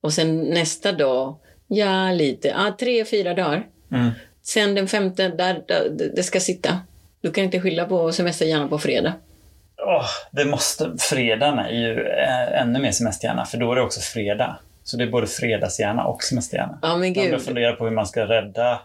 Och 0.00 0.12
sen 0.12 0.40
nästa 0.40 0.92
dag, 0.92 1.36
ja 1.66 2.10
lite, 2.12 2.48
ja, 2.48 2.76
tre, 2.80 3.04
fyra 3.04 3.34
dagar. 3.34 3.66
Mm. 3.92 4.10
Sen 4.42 4.74
den 4.74 4.88
femte, 4.88 5.28
där, 5.28 5.62
där 5.68 6.10
det 6.16 6.22
ska 6.22 6.40
sitta. 6.40 6.80
Du 7.20 7.30
kan 7.32 7.44
inte 7.44 7.60
skylla 7.60 7.84
på 7.84 8.12
semesterhjärnan 8.12 8.68
på 8.68 8.78
fredag. 8.78 9.12
Åh, 9.86 10.06
det 10.30 10.44
måste, 10.44 10.92
fredagen 10.98 11.58
är 11.58 11.70
ju 11.70 12.06
eh, 12.06 12.60
ännu 12.60 12.78
mer 12.78 12.92
semesterhjärna, 12.92 13.44
för 13.44 13.58
då 13.58 13.72
är 13.72 13.76
det 13.76 13.82
också 13.82 14.00
fredag. 14.00 14.56
Så 14.84 14.96
det 14.96 15.04
är 15.04 15.10
både 15.10 15.26
fredagshjärna 15.26 16.04
och 16.04 16.22
semesterhjärna. 16.22 16.78
Ja 16.82 16.88
men 16.88 17.00
Man 17.00 17.12
gud. 17.12 17.42
fundera 17.42 17.72
på 17.72 17.84
hur 17.84 17.90
man 17.90 18.06
ska 18.06 18.24
rädda 18.24 18.80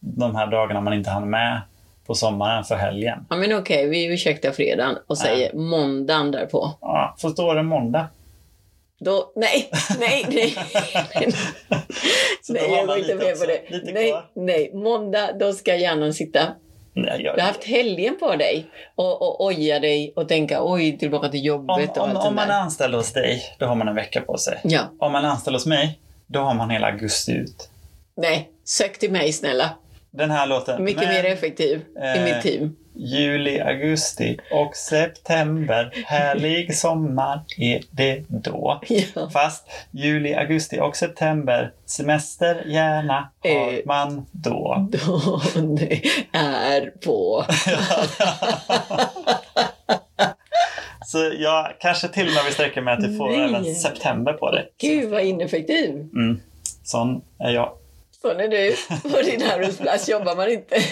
de 0.00 0.36
här 0.36 0.46
dagarna 0.46 0.80
man 0.80 0.92
inte 0.94 1.10
hann 1.10 1.30
med 1.30 1.60
på 2.06 2.14
sommaren 2.14 2.64
för 2.64 2.74
helgen. 2.74 3.26
Ja 3.30 3.36
men 3.36 3.58
okej, 3.58 3.88
vi 3.88 4.04
ursäktar 4.04 4.52
fredagen 4.52 4.98
och 5.06 5.18
säger 5.18 5.52
måndagen 5.54 6.30
därpå. 6.30 6.72
Ja, 6.80 7.16
är 7.22 7.54
det 7.54 7.62
måndag. 7.62 8.08
Då, 8.98 9.32
nej, 9.36 9.70
nej, 9.98 10.26
nej. 10.28 10.54
Nej, 12.68 12.76
jag 12.78 12.86
går 12.86 12.98
inte 12.98 13.14
med 13.14 13.38
på 13.40 13.46
det. 13.46 13.60
lite 13.68 13.92
Nej, 13.92 14.10
kvar. 14.10 14.30
nej, 14.34 14.70
måndag, 14.74 15.32
då 15.32 15.52
ska 15.52 15.76
hjärnan 15.76 16.14
sitta. 16.14 16.40
Nej, 16.92 17.22
jag, 17.22 17.36
Du 17.36 17.40
har 17.40 17.48
haft 17.48 17.64
helgen 17.64 18.16
på 18.20 18.36
dig 18.36 18.66
och, 18.94 19.22
och 19.22 19.44
oja 19.44 19.80
dig 19.80 20.12
och 20.16 20.28
tänka 20.28 20.58
oj, 20.64 20.98
tillbaka 20.98 21.28
till 21.28 21.44
jobbet 21.44 21.96
om, 21.96 22.02
och 22.02 22.10
om, 22.10 22.16
allt 22.16 22.26
om 22.28 22.34
man 22.34 22.50
är 22.50 22.60
anställd 22.60 22.94
hos 22.94 23.12
dig, 23.12 23.42
då 23.58 23.66
har 23.66 23.74
man 23.74 23.88
en 23.88 23.94
vecka 23.94 24.20
på 24.20 24.36
sig. 24.38 24.60
Ja, 24.64 24.80
Om 24.98 25.12
man 25.12 25.24
är 25.24 25.28
anställd 25.28 25.54
hos 25.54 25.66
mig, 25.66 25.98
då 26.26 26.40
har 26.40 26.54
man 26.54 26.70
hela 26.70 26.86
augusti 26.86 27.32
ut. 27.32 27.68
nej, 28.16 28.50
sök 28.64 28.98
till 28.98 29.10
mig 29.12 29.32
snälla. 29.32 29.70
Den 30.10 30.30
här 30.30 30.46
låten. 30.46 30.84
Mycket 30.84 31.02
men 31.02 31.12
mer 31.14 31.24
effektiv 31.24 31.80
i 32.14 32.18
eh, 32.18 32.24
mitt 32.24 32.42
team. 32.42 32.76
Juli, 32.98 33.60
augusti 33.60 34.38
och 34.50 34.76
september. 34.76 35.92
Härlig 36.06 36.76
sommar 36.76 37.40
är 37.58 37.82
det 37.90 38.24
då. 38.28 38.80
Ja. 38.88 39.30
Fast 39.32 39.64
juli, 39.90 40.34
augusti 40.34 40.80
och 40.80 40.96
september, 40.96 41.72
semester 41.86 42.62
gärna 42.66 43.30
har 43.42 43.50
Eh. 43.72 43.78
man 43.86 44.26
då. 44.32 44.88
Då 44.90 45.42
det 45.78 46.02
är 46.32 46.90
på. 47.04 47.44
Så 51.06 51.32
jag 51.38 51.72
kanske 51.80 52.08
till 52.08 52.28
och 52.28 52.34
med 52.34 52.44
vill 52.44 52.54
sträcka 52.54 52.80
mig 52.82 52.94
att 52.94 53.00
du 53.02 53.16
får 53.16 53.28
Nej. 53.28 53.40
även 53.40 53.74
september 53.74 54.32
på 54.32 54.50
dig. 54.50 54.68
Gud 54.80 55.10
vad 55.10 55.22
ineffektiv. 55.22 55.90
Mm. 55.90 56.40
Sån 56.84 57.22
är 57.38 57.50
jag. 57.50 57.72
Sån 58.22 58.40
är 58.40 58.48
du. 58.48 58.76
På 59.10 59.22
din 59.22 59.42
arbetsplats 59.42 60.08
jobbar 60.08 60.36
man 60.36 60.48
inte. 60.48 60.76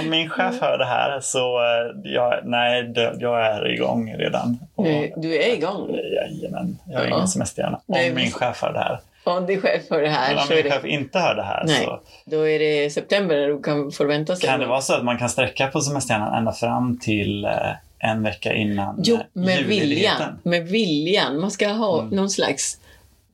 Om 0.00 0.10
min 0.10 0.28
chef 0.30 0.60
hör 0.60 0.78
det 0.78 0.84
här 0.84 1.20
så, 1.20 1.58
eh, 1.58 2.12
jag, 2.12 2.40
nej, 2.44 2.92
jag 3.18 3.46
är 3.46 3.68
igång 3.74 4.14
redan. 4.18 4.58
Och, 4.74 4.84
Nej, 4.84 5.14
du 5.16 5.34
är 5.42 5.54
igång. 5.54 5.90
Jajamän, 6.14 6.78
jag 6.86 6.98
har 6.98 7.06
Ja. 7.06 7.14
ingen 7.16 7.28
semesterhjärna. 7.28 7.76
Om 7.76 7.82
Nej, 7.86 8.14
min 8.14 8.30
chef 8.30 8.62
hör 8.62 8.72
det 8.72 8.78
här. 8.78 8.98
Om 9.24 9.46
din 9.46 9.60
chef 9.60 9.82
hör 9.90 10.02
det 10.02 10.08
här 10.08 10.34
Men 10.34 10.38
om 10.42 10.48
min 10.50 10.62
det, 10.64 10.70
chef 10.70 10.84
inte 10.84 11.18
hör 11.18 11.34
det 11.34 11.42
här 11.42 11.64
Nej. 11.66 11.84
så 11.84 12.00
då 12.24 12.48
är 12.48 12.58
det 12.58 12.90
september 12.90 13.36
du 13.48 13.62
kan 13.62 13.90
förvänta 13.92 14.36
sig. 14.36 14.48
kan 14.48 14.60
det 14.60 14.66
vara 14.66 14.80
så 14.80 14.94
att 14.94 15.04
man 15.04 15.18
kan 15.18 15.28
sträcka 15.28 15.66
på 15.66 15.80
semesterhjärnan 15.80 16.34
ända 16.34 16.52
fram 16.52 16.98
till 16.98 17.44
eh, 17.44 17.50
en 17.98 18.22
vecka 18.22 18.52
innan 18.54 19.00
Jo, 19.04 19.14
eh, 19.14 19.20
med 19.32 19.64
viljan. 19.64 20.38
Med 20.42 20.66
viljan. 20.68 21.40
Man 21.40 21.50
ska 21.50 21.68
ha 21.68 22.00
Mm. 22.02 22.16
någon 22.16 22.30
slags 22.30 22.78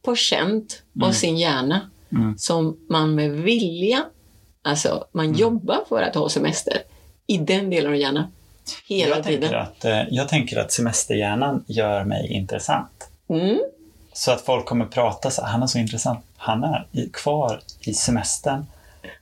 procent 0.04 0.82
av 1.02 1.10
sin 1.10 1.36
hjärna. 1.38 1.80
mm. 2.12 2.34
som 2.38 2.76
man 2.88 3.14
med 3.14 3.30
vilja, 3.30 4.04
alltså 4.62 5.06
man 5.12 5.24
mm. 5.24 5.38
jobbar 5.38 5.84
för 5.88 6.02
att 6.02 6.14
ha 6.14 6.28
semester 6.28 6.82
i 7.26 7.38
den 7.38 7.70
delen 7.70 7.92
av 7.92 7.96
hjärnan. 7.96 8.32
Hela 8.86 9.16
jag 9.16 9.24
tiden. 9.24 9.40
Tänker 9.40 9.56
att, 9.56 9.84
eh, 9.84 10.02
jag 10.10 10.28
tänker 10.28 10.56
att 10.56 10.72
semesterhjärnan 10.72 11.64
gör 11.66 12.04
mig 12.04 12.32
intressant. 12.32 13.10
Mm. 13.28 13.60
Så 14.12 14.30
att 14.30 14.40
folk 14.40 14.66
kommer 14.66 14.86
prata 14.86 15.30
så 15.30 15.42
han 15.44 15.62
är 15.62 15.66
så 15.66 15.78
intressant. 15.78 16.24
Han 16.36 16.64
är 16.64 16.86
kvar 17.12 17.60
i 17.80 17.94
semestern. 17.94 18.66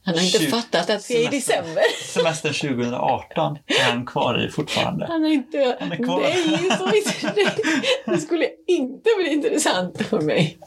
Han 0.02 0.14
har 0.14 0.22
inte 0.22 0.38
20, 0.38 0.46
fattat 0.46 0.90
att 0.90 1.10
vi 1.10 1.24
är 1.24 1.28
i 1.28 1.36
december. 1.36 1.82
Semestern 2.12 2.52
2018 2.52 3.58
är 3.66 3.82
han 3.90 4.06
kvar 4.06 4.46
i 4.46 4.50
fortfarande. 4.50 5.06
Han 5.06 5.24
är 5.24 5.28
inte... 5.28 5.76
Han 5.80 5.92
är 5.92 5.96
kvar. 5.96 6.20
Nej, 6.20 6.70
så 6.78 6.96
inte, 6.96 7.62
det 8.06 8.18
skulle 8.18 8.48
inte 8.66 9.10
bli 9.18 9.32
intressant 9.32 10.02
för 10.02 10.20
mig. 10.20 10.58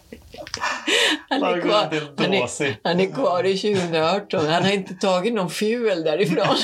Han 1.30 1.44
är, 1.44 1.62
kvar, 1.62 2.14
han, 2.18 2.34
är, 2.34 2.88
han 2.88 3.00
är 3.00 3.12
kvar 3.12 3.44
i 3.44 3.58
2018. 3.58 4.46
Han 4.46 4.64
har 4.64 4.72
inte 4.72 4.94
tagit 4.94 5.34
någon 5.34 5.50
fuel 5.50 6.04
därifrån. 6.04 6.56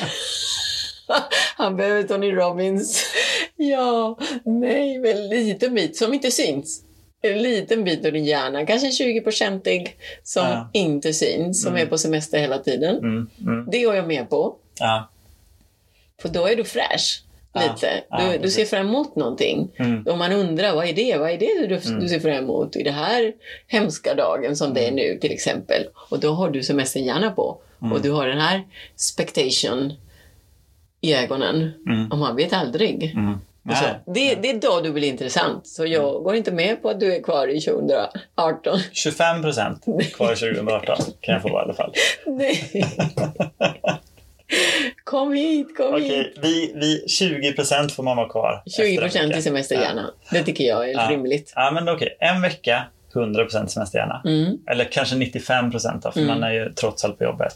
Han 1.57 1.75
behöver 1.75 2.03
Tony 2.03 2.31
Robbins. 2.31 3.05
Ja, 3.55 4.17
nej, 4.45 4.95
en 4.95 5.29
liten 5.29 5.73
bit 5.73 5.97
som 5.97 6.13
inte 6.13 6.31
syns. 6.31 6.83
En 7.21 7.43
liten 7.43 7.83
bit 7.83 8.05
av 8.05 8.11
din 8.11 8.25
hjärna, 8.25 8.65
kanske 8.65 8.87
en 8.87 8.91
20-procentig 8.91 9.95
som 10.23 10.45
ja. 10.45 10.69
inte 10.73 11.13
syns, 11.13 11.61
som 11.61 11.71
mm. 11.71 11.81
är 11.81 11.89
på 11.89 11.97
semester 11.97 12.39
hela 12.39 12.57
tiden. 12.57 12.97
Mm. 12.97 13.29
Mm. 13.39 13.69
Det 13.71 13.81
går 13.81 13.95
jag 13.95 14.07
med 14.07 14.29
på. 14.29 14.55
Ja. 14.79 15.09
För 16.21 16.29
då 16.29 16.47
är 16.47 16.55
du 16.55 16.63
fräsch. 16.63 17.23
Lite. 17.55 18.03
Du, 18.17 18.37
du 18.37 18.49
ser 18.49 18.65
fram 18.65 18.87
emot 18.87 19.15
någonting. 19.15 19.71
Mm. 19.75 20.07
Om 20.07 20.19
man 20.19 20.31
undrar, 20.31 20.75
vad 20.75 20.87
är 20.87 20.93
det? 20.93 21.17
Vad 21.17 21.31
är 21.31 21.37
det 21.37 21.67
du, 21.67 21.89
mm. 21.89 21.99
du 21.99 22.07
ser 22.07 22.19
fram 22.19 22.43
emot 22.43 22.75
i 22.75 22.83
den 22.83 22.93
här 22.93 23.33
hemska 23.67 24.15
dagen 24.15 24.55
som 24.55 24.73
det 24.73 24.87
är 24.87 24.91
nu 24.91 25.17
till 25.21 25.31
exempel? 25.31 25.83
Och 26.09 26.19
då 26.19 26.31
har 26.31 26.49
du 26.49 26.63
semesterhjärna 26.63 27.31
på. 27.31 27.57
Mm. 27.81 27.93
Och 27.93 28.01
du 28.01 28.11
har 28.11 28.27
den 28.27 28.39
här 28.39 28.63
spectation 28.95 29.93
i 31.01 31.13
ögonen. 31.13 31.71
Mm. 31.87 32.11
Och 32.11 32.17
man 32.17 32.35
vet 32.35 32.53
aldrig. 32.53 33.03
Mm. 33.03 33.37
Så, 33.75 34.11
det, 34.13 34.35
det, 34.35 34.49
är 34.49 34.59
då 34.59 34.81
du 34.81 34.91
blir 34.91 35.07
intressant. 35.07 35.67
Så 35.67 35.85
jag 35.85 36.09
mm. 36.09 36.23
går 36.23 36.35
inte 36.35 36.51
med 36.51 36.81
på 36.81 36.89
att 36.89 36.99
du 36.99 37.15
är 37.15 37.23
kvar 37.23 37.47
i 37.47 37.61
2018. 37.61 38.79
25 38.91 39.41
procent 39.41 39.85
kvar 40.13 40.33
i 40.33 40.35
2018 40.35 40.97
kan 41.21 41.33
jag 41.33 41.41
få 41.41 41.49
vara 41.49 41.61
i 41.61 41.65
alla 41.65 41.73
fall. 41.73 41.93
Nej. 42.25 42.85
Kom 45.03 45.33
hit, 45.33 45.77
kom 45.77 45.93
Okej, 45.93 46.17
hit. 46.17 46.39
Vi, 46.41 46.73
vi, 46.75 47.07
20 47.07 47.53
procent 47.53 47.91
får 47.91 48.03
man 48.03 48.17
vara 48.17 48.29
kvar. 48.29 48.63
20 48.77 48.97
procent 48.97 49.35
i 49.35 49.41
semesterhjärna. 49.41 50.13
Ja. 50.29 50.37
Det 50.37 50.43
tycker 50.43 50.63
jag 50.63 50.89
är 50.89 50.93
ja. 50.93 51.07
rimligt. 51.11 51.53
Ja, 51.55 51.71
men 51.71 51.89
okej. 51.89 52.17
En 52.19 52.41
vecka, 52.41 52.83
100 53.15 53.43
procent 53.43 53.71
semesterhjärna. 53.71 54.21
Mm. 54.25 54.57
Eller 54.67 54.85
kanske 54.85 55.15
95 55.15 55.71
procent 55.71 56.03
för 56.03 56.17
mm. 56.17 56.27
man 56.27 56.43
är 56.43 56.51
ju 56.51 56.73
trots 56.73 57.05
allt 57.05 57.17
på 57.17 57.23
jobbet. 57.23 57.53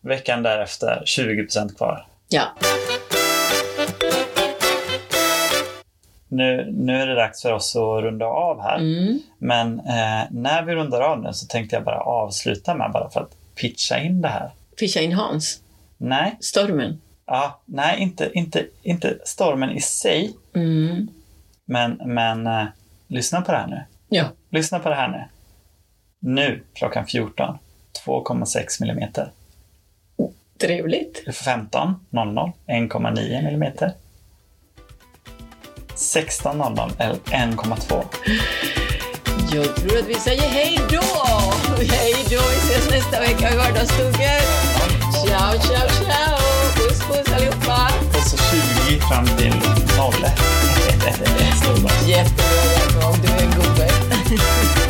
Veckan 0.00 0.42
därefter, 0.42 1.02
20 1.04 1.42
procent 1.42 1.76
kvar. 1.76 2.06
Ja. 2.28 2.42
Nu, 6.28 6.70
nu 6.72 7.02
är 7.02 7.06
det 7.06 7.14
dags 7.14 7.42
för 7.42 7.52
oss 7.52 7.76
att 7.76 8.02
runda 8.02 8.26
av 8.26 8.62
här. 8.62 8.78
Mm. 8.78 9.18
Men 9.38 9.78
eh, 9.78 10.22
när 10.30 10.62
vi 10.62 10.74
rundar 10.74 11.00
av 11.00 11.22
nu 11.22 11.32
så 11.32 11.46
tänkte 11.46 11.76
jag 11.76 11.84
bara 11.84 12.00
avsluta 12.00 12.74
med 12.74 12.90
bara 12.92 13.10
för 13.10 13.20
att 13.20 13.36
pitcha 13.54 13.98
in 13.98 14.20
det 14.20 14.28
här. 14.28 14.50
Pitcha 14.78 15.00
in 15.00 15.12
Hans? 15.12 15.60
Nej. 16.00 16.36
Stormen? 16.40 17.00
Ja, 17.26 17.60
nej, 17.64 18.00
inte, 18.00 18.30
inte, 18.34 18.66
inte 18.82 19.18
stormen 19.24 19.70
i 19.70 19.80
sig. 19.80 20.36
Mm. 20.54 21.08
Men, 21.64 22.00
men 22.04 22.46
eh, 22.46 22.64
lyssna 23.06 23.40
på 23.40 23.52
det 23.52 23.58
här 23.58 23.66
nu. 23.66 23.84
Ja. 24.08 24.24
Lyssna 24.50 24.78
på 24.78 24.88
det 24.88 24.94
här 24.94 25.08
nu. 25.08 25.24
Nu 26.18 26.62
klockan 26.74 27.06
14, 27.06 27.58
2,6 28.06 28.80
millimeter. 28.80 29.32
Trevligt. 30.60 31.24
15.00 31.26 32.52
1,9 32.66 33.44
millimeter. 33.44 33.92
16.00 35.94 36.90
1,2. 37.24 38.04
Jag 39.52 39.76
tror 39.76 39.98
att 39.98 40.08
vi 40.08 40.14
säger 40.14 40.48
hej 40.48 40.78
då! 40.90 41.02
Hej 41.76 42.14
då, 42.30 42.40
vi 42.50 42.56
ses 42.56 42.90
nästa 42.90 43.20
vecka 43.20 43.54
i 43.54 43.56
Vardagsstugan. 43.56 44.79
Ciao, 45.30 45.56
ciao, 45.58 45.86
ciao! 45.88 46.36
Puss, 46.74 46.98
puss 46.98 47.32
allihopa! 47.32 47.88
Och 48.08 48.22
så 48.22 48.36
20 48.88 49.00
fram 49.00 49.26
till 49.26 49.54
0. 49.96 50.14
Jättebra, 52.06 52.44
Jakob. 52.76 53.16
Du 53.22 53.28
är 53.28 53.42
en 53.42 53.50
gubbe. 53.50 54.89